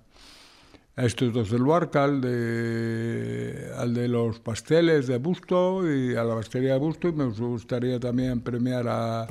a 0.98 1.06
estos 1.06 1.34
dos 1.34 1.52
del 1.52 1.62
Luarca, 1.62 2.06
al 2.06 2.22
de, 2.22 4.08
los 4.08 4.40
pasteles 4.40 5.08
de 5.08 5.18
Busto 5.18 5.84
y 5.92 6.16
a 6.16 6.24
la 6.24 6.36
pastelería 6.36 6.74
de 6.74 6.80
Busto, 6.80 7.10
y 7.10 7.14
me 7.14 7.26
gustaría 7.26 8.00
también 8.00 8.40
premiar 8.40 8.88
a, 8.88 9.28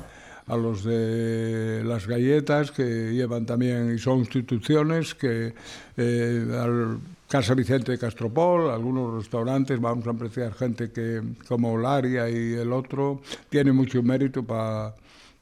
a 0.47 0.57
los 0.57 0.83
de 0.83 1.81
las 1.83 2.07
galletas, 2.07 2.71
que 2.71 3.13
llevan 3.13 3.45
también, 3.45 3.95
y 3.95 3.97
son 3.97 4.19
instituciones, 4.19 5.15
que 5.15 5.55
eh, 5.97 6.97
Casa 7.27 7.55
Vicente 7.55 7.93
de 7.93 7.97
Castropol, 7.97 8.69
algunos 8.69 9.15
restaurantes, 9.15 9.81
vamos 9.81 10.05
a 10.05 10.11
apreciar 10.11 10.53
gente 10.53 10.91
que, 10.91 11.21
como 11.47 11.77
Laria 11.77 12.29
y 12.29 12.53
el 12.53 12.71
otro, 12.71 13.21
tiene 13.49 13.71
mucho 13.71 14.03
mérito 14.03 14.43
para... 14.43 14.93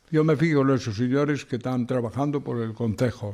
Yo 0.09 0.23
me 0.23 0.37
fijo 0.37 0.61
en 0.61 0.69
esos 0.69 0.95
señores 0.95 1.43
que 1.43 1.57
están 1.57 1.85
trabajando 1.85 2.39
por 2.39 2.61
el 2.61 2.73
concejo. 2.73 3.33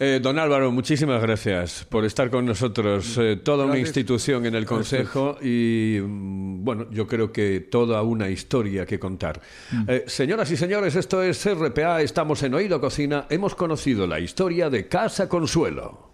Eh, 0.00 0.18
don 0.20 0.38
Álvaro, 0.38 0.72
muchísimas 0.72 1.22
gracias 1.22 1.86
por 1.88 2.04
estar 2.04 2.30
con 2.30 2.46
nosotros. 2.46 3.16
Eh, 3.18 3.36
toda 3.36 3.64
una 3.64 3.78
institución 3.78 4.44
en 4.46 4.54
el 4.54 4.66
Consejo 4.66 5.38
y, 5.40 6.00
mm, 6.02 6.64
bueno, 6.64 6.86
yo 6.90 7.06
creo 7.06 7.32
que 7.32 7.60
toda 7.60 8.02
una 8.02 8.28
historia 8.28 8.86
que 8.86 8.98
contar. 8.98 9.40
Eh, 9.86 10.04
señoras 10.06 10.50
y 10.50 10.56
señores, 10.56 10.96
esto 10.96 11.22
es 11.22 11.44
RPA, 11.46 12.02
estamos 12.02 12.42
en 12.42 12.54
Oído 12.54 12.80
Cocina. 12.80 13.26
Hemos 13.30 13.54
conocido 13.54 14.06
la 14.06 14.18
historia 14.18 14.68
de 14.68 14.88
Casa 14.88 15.28
Consuelo. 15.28 16.13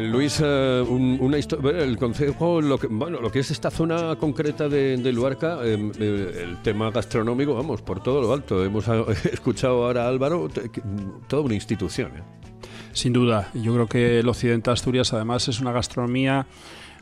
Luis, 0.00 0.40
eh, 0.44 0.84
un- 0.88 1.18
una 1.20 1.36
el 1.38 1.96
consejo, 1.98 2.60
lo 2.60 2.78
que, 2.78 2.86
bueno, 2.88 3.20
lo 3.20 3.30
que 3.30 3.40
es 3.40 3.50
esta 3.50 3.70
zona 3.70 4.16
concreta 4.16 4.68
de, 4.68 4.96
de 4.96 5.12
Luarca, 5.12 5.58
eh, 5.64 5.78
eh, 5.98 6.44
el 6.44 6.62
tema 6.62 6.90
gastronómico, 6.90 7.54
vamos, 7.54 7.82
por 7.82 8.02
todo 8.02 8.20
lo 8.22 8.32
alto. 8.32 8.64
Hemos 8.64 8.88
ah, 8.88 9.04
escuchado 9.32 9.84
ahora 9.84 10.04
a 10.04 10.08
Álvaro, 10.08 10.48
toda 11.28 11.42
una 11.42 11.54
institución. 11.54 12.12
¿eh? 12.16 12.22
Sin 12.92 13.12
duda, 13.12 13.50
yo 13.54 13.74
creo 13.74 13.86
que 13.86 14.18
el 14.20 14.28
occidente 14.28 14.70
de 14.70 14.74
Asturias 14.74 15.12
además 15.12 15.48
es 15.48 15.60
una 15.60 15.72
gastronomía 15.72 16.46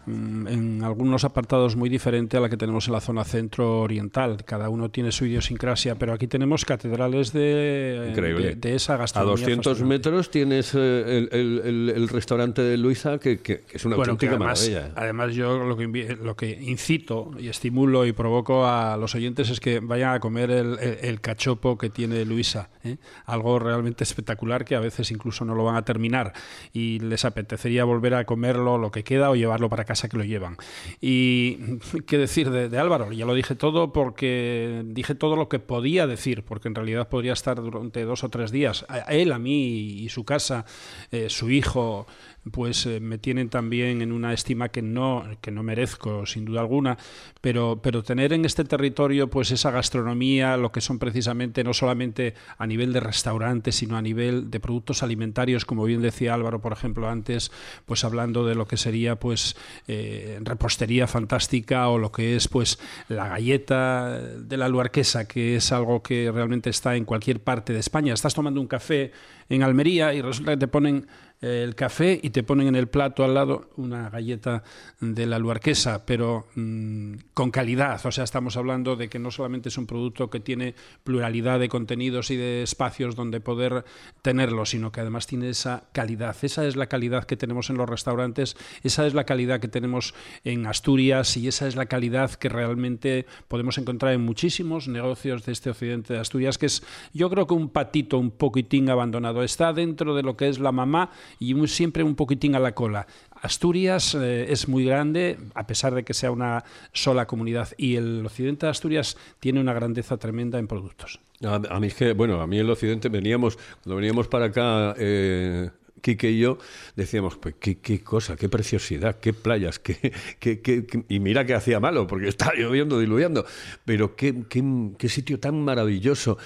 en 0.06 0.82
algunos 0.84 1.24
apartados 1.24 1.76
muy 1.76 1.88
diferente 1.88 2.36
a 2.36 2.40
la 2.40 2.48
que 2.48 2.56
tenemos 2.56 2.86
en 2.86 2.92
la 2.94 3.00
zona 3.00 3.24
centro-oriental. 3.24 4.44
Cada 4.44 4.68
uno 4.68 4.90
tiene 4.90 5.12
su 5.12 5.26
idiosincrasia, 5.26 5.94
pero 5.96 6.12
aquí 6.12 6.26
tenemos 6.26 6.64
catedrales 6.64 7.32
de, 7.32 8.08
Increíble. 8.10 8.48
de, 8.48 8.54
de 8.56 8.74
esa 8.74 8.94
A 8.94 8.98
gastronomía. 8.98 9.32
200 9.44 9.72
fascinante. 9.72 9.94
metros 9.94 10.30
tienes 10.30 10.74
eh, 10.74 10.78
el, 10.78 11.28
el- 11.32 11.62
el- 11.64 11.92
el 11.94 12.08
restaurante 12.08 12.62
de 12.62 12.76
Luisa, 12.76 13.18
que, 13.18 13.38
que- 13.38 13.60
que 13.62 13.76
es 13.76 13.84
una 13.84 13.96
Bueno, 13.96 14.12
auténtica 14.12 14.36
además, 14.36 14.68
maravilla. 14.68 14.92
además 14.96 15.34
yo 15.34 15.64
lo 15.64 15.76
que, 15.76 16.16
lo 16.22 16.36
que 16.36 16.50
incito 16.50 17.30
y 17.38 17.48
estimulo 17.48 18.06
y 18.06 18.12
provoco 18.12 18.66
a 18.66 18.96
los 18.96 19.14
oyentes 19.14 19.50
es 19.50 19.60
que 19.60 19.80
vayan 19.80 20.14
a 20.14 20.20
comer 20.20 20.50
el 20.50 21.20
cachopo 21.20 21.78
que 21.78 21.90
tiene 21.90 22.24
Luisa. 22.24 22.68
¿eh? 22.82 22.96
Algo 23.26 23.58
realmente 23.58 24.04
espectacular 24.04 24.64
que 24.64 24.74
a 24.74 24.80
veces 24.80 25.10
incluso 25.10 25.44
no 25.44 25.54
lo 25.54 25.64
van 25.64 25.76
a 25.76 25.82
terminar 25.84 26.32
y 26.72 26.98
les 27.00 27.24
apetecería 27.24 27.84
volver 27.84 28.14
a 28.14 28.24
comerlo 28.24 28.78
lo 28.78 28.90
que 28.90 29.04
queda 29.04 29.30
o 29.30 29.34
llevarlo 29.36 29.68
para 29.68 29.84
casa 29.84 29.93
casa 29.94 30.08
que 30.08 30.16
lo 30.16 30.24
llevan. 30.24 30.56
Y 31.00 31.78
qué 32.06 32.18
decir 32.18 32.50
de, 32.50 32.78
Álvaro, 32.78 33.12
ya 33.12 33.24
lo 33.26 33.34
dije 33.34 33.54
todo 33.54 33.92
porque 33.92 34.82
dije 34.86 35.14
todo 35.14 35.36
lo 35.36 35.48
que 35.48 35.60
podía 35.60 36.06
decir, 36.06 36.42
porque 36.42 36.68
en 36.68 36.74
realidad 36.74 37.08
podría 37.08 37.32
estar 37.32 37.56
durante 37.62 38.02
dos 38.04 38.24
o 38.24 38.28
tres 38.28 38.50
días. 38.50 38.84
Él, 39.08 39.32
a 39.32 39.38
mí 39.38 40.02
y 40.02 40.08
su 40.08 40.24
casa, 40.24 40.64
eh, 41.12 41.30
su 41.30 41.50
hijo, 41.50 42.06
pues 42.50 42.84
eh, 42.86 43.00
me 43.00 43.18
tienen 43.18 43.48
también 43.48 44.02
en 44.02 44.12
una 44.12 44.32
estima 44.32 44.68
que 44.68 44.82
no, 44.82 45.24
que 45.40 45.50
no 45.50 45.62
merezco, 45.62 46.26
sin 46.26 46.44
duda 46.44 46.60
alguna, 46.60 46.98
pero, 47.40 47.80
pero 47.82 48.02
tener 48.02 48.32
en 48.32 48.44
este 48.44 48.64
territorio 48.64 49.28
pues 49.30 49.50
esa 49.50 49.70
gastronomía, 49.70 50.56
lo 50.56 50.70
que 50.70 50.80
son 50.80 50.98
precisamente 50.98 51.64
no 51.64 51.72
solamente 51.72 52.34
a 52.58 52.66
nivel 52.66 52.92
de 52.92 53.00
restaurantes, 53.00 53.76
sino 53.76 53.96
a 53.96 54.02
nivel 54.02 54.50
de 54.50 54.60
productos 54.60 55.02
alimentarios, 55.02 55.64
como 55.64 55.84
bien 55.84 56.02
decía 56.02 56.34
Álvaro, 56.34 56.60
por 56.60 56.72
ejemplo, 56.72 57.08
antes, 57.08 57.50
pues 57.86 58.04
hablando 58.04 58.46
de 58.46 58.54
lo 58.54 58.66
que 58.66 58.76
sería 58.76 59.16
pues 59.16 59.56
eh, 59.88 60.38
repostería 60.42 61.06
fantástica 61.06 61.88
o 61.88 61.98
lo 61.98 62.12
que 62.12 62.36
es 62.36 62.48
pues 62.48 62.78
la 63.08 63.28
galleta 63.28 64.18
de 64.20 64.56
la 64.56 64.68
luarquesa, 64.68 65.26
que 65.26 65.56
es 65.56 65.72
algo 65.72 66.02
que 66.02 66.30
realmente 66.30 66.70
está 66.70 66.96
en 66.96 67.04
cualquier 67.04 67.40
parte 67.40 67.72
de 67.72 67.80
España. 67.80 68.12
Estás 68.12 68.34
tomando 68.34 68.60
un 68.60 68.66
café 68.66 69.12
en 69.48 69.62
Almería 69.62 70.14
y 70.14 70.22
resulta 70.22 70.52
que 70.52 70.58
te 70.58 70.68
ponen 70.68 71.06
el 71.44 71.74
café 71.74 72.18
y 72.22 72.30
te 72.30 72.42
ponen 72.42 72.68
en 72.68 72.74
el 72.74 72.88
plato 72.88 73.24
al 73.24 73.34
lado 73.34 73.70
una 73.76 74.08
galleta 74.08 74.62
de 75.00 75.26
la 75.26 75.38
luarquesa, 75.38 76.06
pero 76.06 76.46
mmm, 76.54 77.14
con 77.34 77.50
calidad. 77.50 78.04
O 78.06 78.10
sea, 78.10 78.24
estamos 78.24 78.56
hablando 78.56 78.96
de 78.96 79.08
que 79.08 79.18
no 79.18 79.30
solamente 79.30 79.68
es 79.68 79.76
un 79.76 79.86
producto 79.86 80.30
que 80.30 80.40
tiene 80.40 80.74
pluralidad 81.02 81.60
de 81.60 81.68
contenidos 81.68 82.30
y 82.30 82.36
de 82.36 82.62
espacios 82.62 83.14
donde 83.14 83.40
poder 83.40 83.84
tenerlo, 84.22 84.64
sino 84.64 84.90
que 84.90 85.00
además 85.00 85.26
tiene 85.26 85.50
esa 85.50 85.84
calidad. 85.92 86.36
Esa 86.42 86.66
es 86.66 86.76
la 86.76 86.86
calidad 86.86 87.24
que 87.24 87.36
tenemos 87.36 87.68
en 87.68 87.76
los 87.76 87.88
restaurantes, 87.88 88.56
esa 88.82 89.06
es 89.06 89.12
la 89.14 89.24
calidad 89.24 89.60
que 89.60 89.68
tenemos 89.68 90.14
en 90.44 90.66
Asturias 90.66 91.36
y 91.36 91.48
esa 91.48 91.68
es 91.68 91.76
la 91.76 91.86
calidad 91.86 92.32
que 92.32 92.48
realmente 92.48 93.26
podemos 93.48 93.76
encontrar 93.76 94.14
en 94.14 94.22
muchísimos 94.22 94.88
negocios 94.88 95.44
de 95.44 95.52
este 95.52 95.70
occidente 95.70 96.14
de 96.14 96.20
Asturias, 96.20 96.56
que 96.56 96.66
es 96.66 96.82
yo 97.12 97.28
creo 97.28 97.46
que 97.46 97.54
un 97.54 97.68
patito 97.68 98.18
un 98.18 98.30
poquitín 98.30 98.88
abandonado. 98.88 99.42
Está 99.42 99.72
dentro 99.72 100.14
de 100.14 100.22
lo 100.22 100.36
que 100.36 100.48
es 100.48 100.58
la 100.58 100.72
mamá 100.72 101.10
y 101.38 101.54
un, 101.54 101.68
siempre 101.68 102.02
un 102.02 102.14
poquitín 102.14 102.54
a 102.54 102.58
la 102.58 102.74
cola. 102.74 103.06
Asturias 103.42 104.14
eh, 104.14 104.46
es 104.48 104.68
muy 104.68 104.84
grande, 104.84 105.38
a 105.54 105.66
pesar 105.66 105.94
de 105.94 106.04
que 106.04 106.14
sea 106.14 106.30
una 106.30 106.64
sola 106.92 107.26
comunidad, 107.26 107.68
y 107.76 107.96
el 107.96 108.24
occidente 108.24 108.66
de 108.66 108.70
Asturias 108.70 109.16
tiene 109.40 109.60
una 109.60 109.72
grandeza 109.72 110.16
tremenda 110.16 110.58
en 110.58 110.66
productos. 110.66 111.20
A, 111.42 111.56
a 111.56 111.80
mí 111.80 111.88
es 111.88 111.94
que, 111.94 112.12
bueno, 112.12 112.40
a 112.40 112.46
mí 112.46 112.58
el 112.58 112.70
occidente 112.70 113.08
veníamos, 113.08 113.58
cuando 113.82 113.96
veníamos 113.96 114.28
para 114.28 114.46
acá, 114.46 114.94
eh, 114.98 115.70
Quique 116.04 116.30
y 116.30 116.38
yo 116.38 116.58
decíamos, 116.96 117.36
pues 117.38 117.54
qué, 117.58 117.78
qué 117.78 118.02
cosa, 118.02 118.36
qué 118.36 118.50
preciosidad, 118.50 119.18
qué 119.20 119.32
playas, 119.32 119.78
qué, 119.78 120.12
qué, 120.38 120.60
qué, 120.60 120.86
y 121.08 121.18
mira 121.18 121.46
que 121.46 121.54
hacía 121.54 121.80
malo, 121.80 122.06
porque 122.06 122.28
estaba 122.28 122.52
lloviendo, 122.54 122.98
diluviando, 123.00 123.46
pero 123.86 124.14
qué 124.14 125.08
sitio 125.08 125.40
tan 125.40 125.64
maravilloso. 125.64 126.36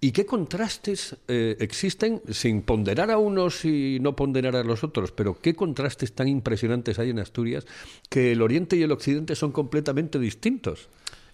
¿Y 0.00 0.12
qué 0.12 0.24
contrastes 0.26 1.16
eh, 1.26 1.56
existen, 1.58 2.22
sin 2.30 2.62
ponderar 2.62 3.10
a 3.10 3.18
unos 3.18 3.64
y 3.64 3.98
no 4.00 4.14
ponderar 4.14 4.54
a 4.54 4.62
los 4.62 4.84
otros, 4.84 5.10
pero 5.10 5.38
qué 5.40 5.54
contrastes 5.54 6.12
tan 6.12 6.28
impresionantes 6.28 7.00
hay 7.00 7.10
en 7.10 7.18
Asturias 7.18 7.66
que 8.08 8.30
el 8.32 8.42
oriente 8.42 8.76
y 8.76 8.82
el 8.82 8.92
occidente 8.92 9.34
son 9.34 9.50
completamente 9.50 10.20
distintos? 10.20 10.88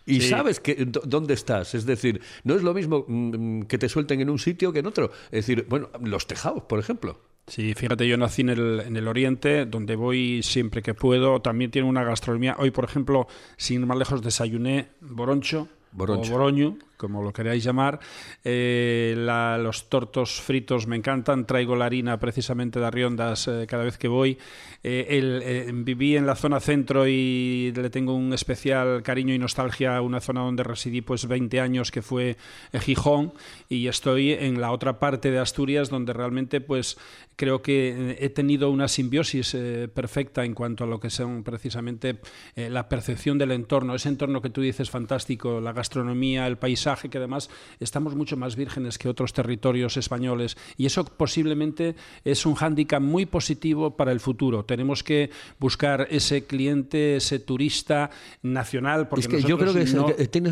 Y 0.07 0.20
Sí. 0.20 0.29
sabes 0.29 0.61
que, 0.61 0.87
dónde 0.87 1.35
estás. 1.35 1.74
Es 1.74 1.85
decir, 1.87 2.20
no 2.44 2.55
es 2.55 2.62
lo 2.62 2.72
mismo 2.74 3.05
mm, 3.07 3.62
que 3.62 3.79
te 3.79 3.88
suelten 3.88 4.20
en 4.20 4.31
un 4.31 4.38
sitio 4.38 4.72
que 4.72 4.79
en 4.81 4.87
otro. 4.87 5.11
Es 5.27 5.46
decir, 5.46 5.66
bueno, 5.68 5.90
los 6.03 6.27
tejados, 6.27 6.62
por 6.64 6.79
ejemplo. 6.79 7.20
Sí, 7.46 7.74
fíjate, 7.74 8.09
yo 8.09 8.16
nací 8.16 8.40
en 8.42 8.48
el, 8.50 8.81
en 8.81 8.96
el 8.96 9.07
Oriente, 9.09 9.66
donde 9.66 9.96
voy 9.96 10.42
siempre 10.42 10.81
que 10.83 10.94
puedo. 10.94 11.40
También 11.42 11.70
tiene 11.70 11.88
una 11.88 12.03
gastronomía. 12.05 12.57
Hoy, 12.59 12.70
por 12.70 12.85
ejemplo, 12.85 13.27
sin 13.59 13.81
ir 13.83 13.87
más 13.87 13.98
lejos, 13.98 14.22
desayuné 14.22 14.88
boroncho, 15.03 15.68
Boroncho. 15.94 16.30
o 16.30 16.33
boroño, 16.33 16.76
como 16.96 17.22
lo 17.22 17.33
queráis 17.33 17.62
llamar. 17.62 18.00
Eh, 18.44 19.14
los 19.16 19.88
tortos 19.88 20.40
fritos 20.40 20.87
me 20.87 20.96
encantan. 20.96 21.46
Traigo 21.46 21.76
la 21.76 21.87
harina 21.87 22.18
precisamente 22.18 22.80
de 22.80 22.87
Arriondas 22.87 23.48
eh, 23.48 23.66
cada 23.68 23.85
vez 23.85 23.98
que 23.98 24.09
voy. 24.09 24.38
Eh, 24.83 25.70
viví 25.72 26.16
en 26.16 26.26
la 26.26 26.35
zona 26.35 26.61
centro 26.61 27.07
y 27.07 27.72
le 27.74 27.90
tengo 27.90 28.14
un 28.14 28.33
especial 28.33 29.02
cariño 29.02 29.35
y 29.35 29.38
nostalgia 29.38 29.96
a 29.96 30.00
una 30.02 30.20
zona 30.20 30.40
donde 30.40 30.62
residí 30.62 31.00
pues 31.00 31.26
20 31.26 31.61
años 31.61 31.90
que 31.90 32.02
fue 32.02 32.37
Gijón 32.72 33.33
y 33.68 33.87
estoy 33.87 34.33
en 34.33 34.61
la 34.61 34.72
otra 34.72 34.98
parte 34.98 35.30
de 35.30 35.38
Asturias 35.38 35.88
donde 35.88 36.12
realmente 36.12 36.61
pues 36.61 36.98
creo 37.37 37.62
que 37.62 38.18
he 38.20 38.28
tenido 38.28 38.70
una 38.70 38.88
simbiosis 38.88 39.57
perfecta 39.94 40.44
en 40.44 40.54
cuanto 40.54 40.85
a 40.85 40.87
lo 40.87 41.00
que 41.00 41.09
son 41.09 41.44
precisamente 41.44 42.20
la 42.54 42.88
percepción 42.88 43.38
del 43.38 43.52
entorno, 43.52 43.94
ese 43.94 44.11
entorno 44.11 44.42
que 44.42 44.50
tú 44.50 44.61
dices 44.61 44.90
fantástico, 44.90 45.61
la 45.61 45.72
gastronomía, 45.84 46.46
el 46.46 46.56
paisaje, 46.56 47.10
que 47.10 47.18
además 47.18 47.50
estamos 47.78 48.14
mucho 48.16 48.36
más 48.38 48.56
vírgenes 48.56 48.96
que 48.96 49.06
otros 49.08 49.32
territorios 49.34 49.96
españoles 49.98 50.56
y 50.78 50.86
eso 50.86 51.04
posiblemente 51.04 51.94
es 52.24 52.46
un 52.46 52.54
hándicap 52.54 53.02
muy 53.02 53.26
positivo 53.26 53.94
para 53.96 54.10
el 54.12 54.18
futuro. 54.20 54.64
Tenemos 54.64 55.02
que 55.02 55.28
buscar 55.60 56.06
ese 56.10 56.46
cliente, 56.46 57.16
ese 57.16 57.38
turista 57.38 58.10
nacional. 58.42 59.08
Porque 59.08 59.26
es 59.26 59.28
que 59.28 59.42
yo 59.48 59.58
creo 59.58 59.74
que, 59.74 59.82
es, 59.82 59.94
no- 59.94 60.08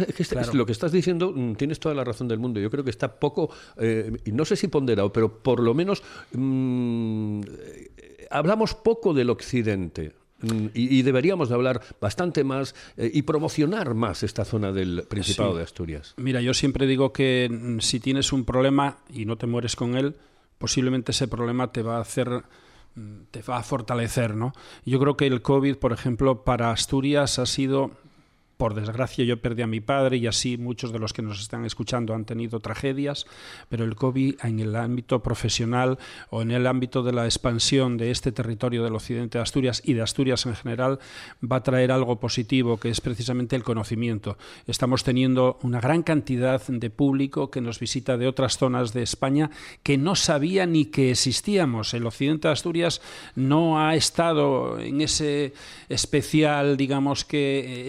es 0.07 0.15
que 0.15 0.23
es- 0.23 0.55
lo 0.55 0.67
que 0.67 0.73
estás 0.73 0.93
diciendo 0.93 1.33
mm, 1.35 1.55
tienes 1.55 1.81
toda 1.81 1.95
la 1.95 2.05
razón 2.05 2.29
del 2.29 2.39
mundo. 2.39 2.61
Yo 2.61 2.71
creo 2.71 2.85
que 2.85 2.91
está 2.91 3.19
poco, 3.19 3.49
eh, 3.79 4.13
y 4.27 4.33
no 4.33 4.45
sé 4.45 4.55
si 4.57 4.69
ponderado, 4.69 5.11
pero 5.13 5.43
por 5.43 5.61
lo 5.61 5.73
menos 5.73 6.03
mm, 6.33 7.41
eh, 7.43 8.27
hablamos 8.31 8.75
poco 8.75 9.15
del 9.15 9.31
occidente. 9.31 10.13
Mm, 10.43 10.67
Y, 10.75 10.99
y 10.99 11.03
deberíamos 11.03 11.49
de 11.49 11.55
hablar 11.55 11.81
bastante 12.01 12.45
más 12.45 12.75
eh, 12.97 13.11
y 13.15 13.23
promocionar 13.23 13.95
más 13.95 14.23
esta 14.23 14.45
zona 14.45 14.73
del 14.73 15.05
Principado 15.09 15.53
Sí. 15.53 15.57
de 15.59 15.63
Asturias. 15.65 16.15
Mira, 16.17 16.41
yo 16.41 16.53
siempre 16.55 16.87
digo 16.87 17.13
que 17.13 17.49
mm, 17.51 17.79
si 17.81 18.01
tienes 18.01 18.33
un 18.33 18.45
problema 18.45 18.99
y 19.13 19.25
no 19.25 19.37
te 19.37 19.47
mueres 19.47 19.77
con 19.77 19.97
él, 19.97 20.17
posiblemente 20.59 21.13
ese 21.13 21.29
problema 21.29 21.73
te 21.73 21.83
va 21.83 21.97
a 21.99 22.01
hacer 22.01 22.29
mm, 22.95 23.23
te 23.31 23.43
va 23.43 23.57
a 23.59 23.63
fortalecer, 23.63 24.35
¿no? 24.37 24.53
Yo 24.85 24.99
creo 25.01 25.17
que 25.17 25.27
el 25.27 25.41
COVID, 25.43 25.77
por 25.77 25.93
ejemplo, 25.93 26.45
para 26.45 26.71
Asturias 26.71 27.39
ha 27.39 27.47
sido 27.47 27.93
por 28.63 28.75
desgracia 28.75 29.25
yo 29.25 29.41
perdí 29.41 29.63
a 29.63 29.67
mi 29.67 29.81
padre 29.81 30.19
y 30.19 30.29
así 30.29 30.57
muchos 30.57 30.93
de 30.93 31.01
los 31.01 31.13
que 31.13 31.21
nos 31.21 31.41
están 31.41 31.65
escuchando 31.65 32.15
han 32.15 32.25
tenido 32.25 32.61
tragedias, 32.61 33.27
pero 33.69 33.85
el 33.85 33.97
COVID 33.97 34.37
en 34.41 34.61
el 34.61 34.77
ámbito 34.77 35.21
profesional 35.21 35.99
o 36.31 36.43
en 36.43 36.53
el 36.53 36.69
ámbito 36.69 37.03
de 37.03 37.11
la 37.11 37.25
expansión 37.25 37.97
de 37.97 38.13
este 38.13 38.31
territorio 38.31 38.85
del 38.85 38.95
occidente 38.95 39.39
de 39.39 39.43
Asturias 39.43 39.83
y 39.85 39.95
de 39.95 40.03
Asturias 40.03 40.47
en 40.47 40.55
general 40.55 41.01
va 41.43 41.57
a 41.57 41.63
traer 41.65 41.91
algo 41.91 42.21
positivo 42.21 42.79
que 42.79 42.91
es 42.91 43.01
precisamente 43.01 43.57
el 43.57 43.65
conocimiento. 43.65 44.39
Estamos 44.69 45.03
teniendo 45.03 45.59
una 45.63 45.81
gran 45.81 46.05
cantidad 46.05 46.65
de 46.65 46.91
público 46.91 47.51
que 47.51 47.61
nos 47.61 47.81
visita 47.81 48.17
de 48.17 48.29
otras 48.29 48.59
zonas 48.59 48.93
de 48.93 49.03
España 49.03 49.51
que 49.83 49.99
no 49.99 50.15
sabía 50.15 50.67
ni 50.67 50.85
que 50.85 51.11
existíamos. 51.11 51.95
El 51.95 52.07
occidente 52.07 52.47
de 52.47 52.53
Asturias 52.53 53.03
no 53.35 53.85
ha 53.85 53.97
estado 53.97 54.79
en 54.79 55.01
ese 55.01 55.53
especial, 55.89 56.77
digamos 56.77 57.25
que, 57.25 57.89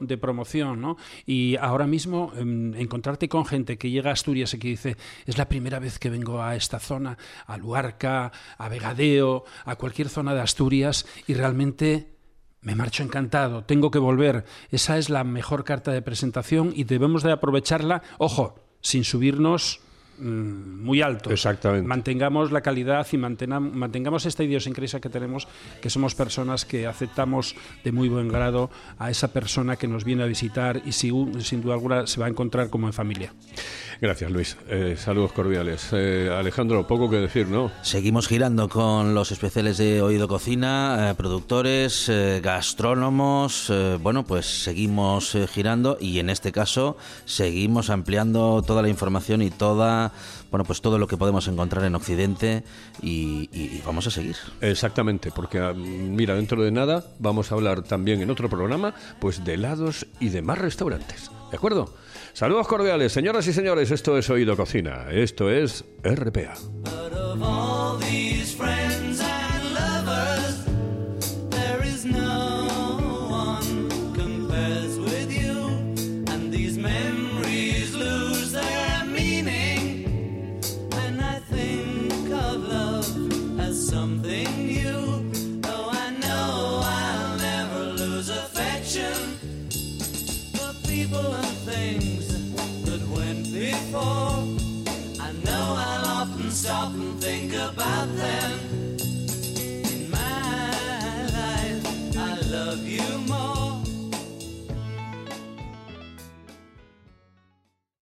de 0.00 0.18
promoción, 0.18 0.80
¿no? 0.80 0.96
Y 1.26 1.56
ahora 1.56 1.86
mismo 1.86 2.32
em, 2.36 2.74
encontrarte 2.74 3.28
con 3.28 3.46
gente 3.46 3.78
que 3.78 3.90
llega 3.90 4.10
a 4.10 4.14
Asturias 4.14 4.54
y 4.54 4.58
que 4.58 4.68
dice, 4.68 4.96
es 5.26 5.38
la 5.38 5.48
primera 5.48 5.78
vez 5.78 5.98
que 5.98 6.10
vengo 6.10 6.42
a 6.42 6.56
esta 6.56 6.78
zona, 6.80 7.18
a 7.46 7.56
Luarca, 7.56 8.32
a 8.58 8.68
Vegadeo, 8.68 9.44
a 9.64 9.76
cualquier 9.76 10.08
zona 10.08 10.34
de 10.34 10.40
Asturias, 10.40 11.06
y 11.26 11.34
realmente 11.34 12.14
me 12.64 12.74
marcho 12.74 13.02
encantado, 13.02 13.64
tengo 13.64 13.90
que 13.90 13.98
volver. 13.98 14.44
Esa 14.70 14.96
es 14.96 15.10
la 15.10 15.22
mejor 15.22 15.64
carta 15.64 15.92
de 15.92 16.02
presentación 16.02 16.72
y 16.74 16.84
debemos 16.84 17.22
de 17.22 17.32
aprovecharla, 17.32 18.02
ojo, 18.18 18.54
sin 18.80 19.04
subirnos 19.04 19.80
muy 20.18 21.02
alto. 21.02 21.30
Exactamente. 21.30 21.86
Mantengamos 21.86 22.52
la 22.52 22.60
calidad 22.60 23.06
y 23.12 23.16
mantengamos 23.16 24.26
esta 24.26 24.44
idiosincrasia 24.44 25.00
que 25.00 25.08
tenemos, 25.08 25.48
que 25.80 25.90
somos 25.90 26.14
personas 26.14 26.64
que 26.64 26.86
aceptamos 26.86 27.54
de 27.82 27.92
muy 27.92 28.08
buen 28.08 28.28
grado 28.28 28.70
a 28.98 29.10
esa 29.10 29.28
persona 29.32 29.76
que 29.76 29.88
nos 29.88 30.04
viene 30.04 30.22
a 30.22 30.26
visitar 30.26 30.82
y 30.84 30.92
si- 30.92 31.10
sin 31.40 31.62
duda 31.62 31.74
alguna 31.74 32.06
se 32.06 32.20
va 32.20 32.26
a 32.26 32.28
encontrar 32.28 32.70
como 32.70 32.86
en 32.86 32.92
familia. 32.92 33.32
Gracias, 34.00 34.30
Luis. 34.30 34.56
Eh, 34.68 34.96
saludos 34.98 35.32
cordiales. 35.32 35.88
Eh, 35.92 36.28
Alejandro, 36.36 36.86
poco 36.86 37.08
que 37.08 37.16
decir, 37.16 37.46
¿no? 37.48 37.70
Seguimos 37.82 38.26
girando 38.28 38.68
con 38.68 39.14
los 39.14 39.30
especiales 39.32 39.78
de 39.78 40.02
Oído 40.02 40.26
Cocina, 40.28 41.10
eh, 41.10 41.14
productores, 41.14 42.08
eh, 42.08 42.40
gastrónomos. 42.42 43.70
eh, 43.70 43.98
bueno, 44.02 44.24
pues 44.24 44.46
seguimos 44.46 45.34
eh, 45.34 45.46
girando 45.46 45.96
y 46.00 46.18
en 46.18 46.28
este 46.28 46.52
caso 46.52 46.96
seguimos 47.24 47.88
ampliando 47.88 48.62
toda 48.66 48.82
la 48.82 48.88
información 48.88 49.42
y 49.42 49.50
toda, 49.50 50.03
bueno, 50.50 50.64
pues 50.64 50.80
todo 50.80 50.98
lo 50.98 51.06
que 51.06 51.16
podemos 51.16 51.46
encontrar 51.48 51.84
en 51.84 51.94
Occidente 51.94 52.64
y, 53.02 53.48
y- 53.52 53.76
y 53.76 53.82
vamos 53.84 54.06
a 54.06 54.10
seguir. 54.10 54.36
Exactamente, 54.60 55.30
porque 55.30 55.58
ah, 55.58 55.72
mira, 55.74 56.34
dentro 56.34 56.62
de 56.62 56.70
nada 56.70 57.04
vamos 57.18 57.50
a 57.50 57.54
hablar 57.54 57.82
también 57.82 58.20
en 58.22 58.30
otro 58.30 58.48
programa, 58.48 58.94
pues 59.20 59.44
de 59.44 59.54
helados 59.54 60.06
y 60.20 60.28
de 60.30 60.42
más 60.42 60.58
restaurantes. 60.58 61.30
¿De 61.50 61.56
acuerdo? 61.56 61.94
Saludos 62.32 62.66
cordiales, 62.66 63.12
señoras 63.12 63.46
y 63.46 63.52
señores. 63.52 63.90
Esto 63.92 64.18
es 64.18 64.28
Oído 64.28 64.56
Cocina. 64.56 65.06
Esto 65.10 65.50
es 65.50 65.84
RPA. 66.02 66.54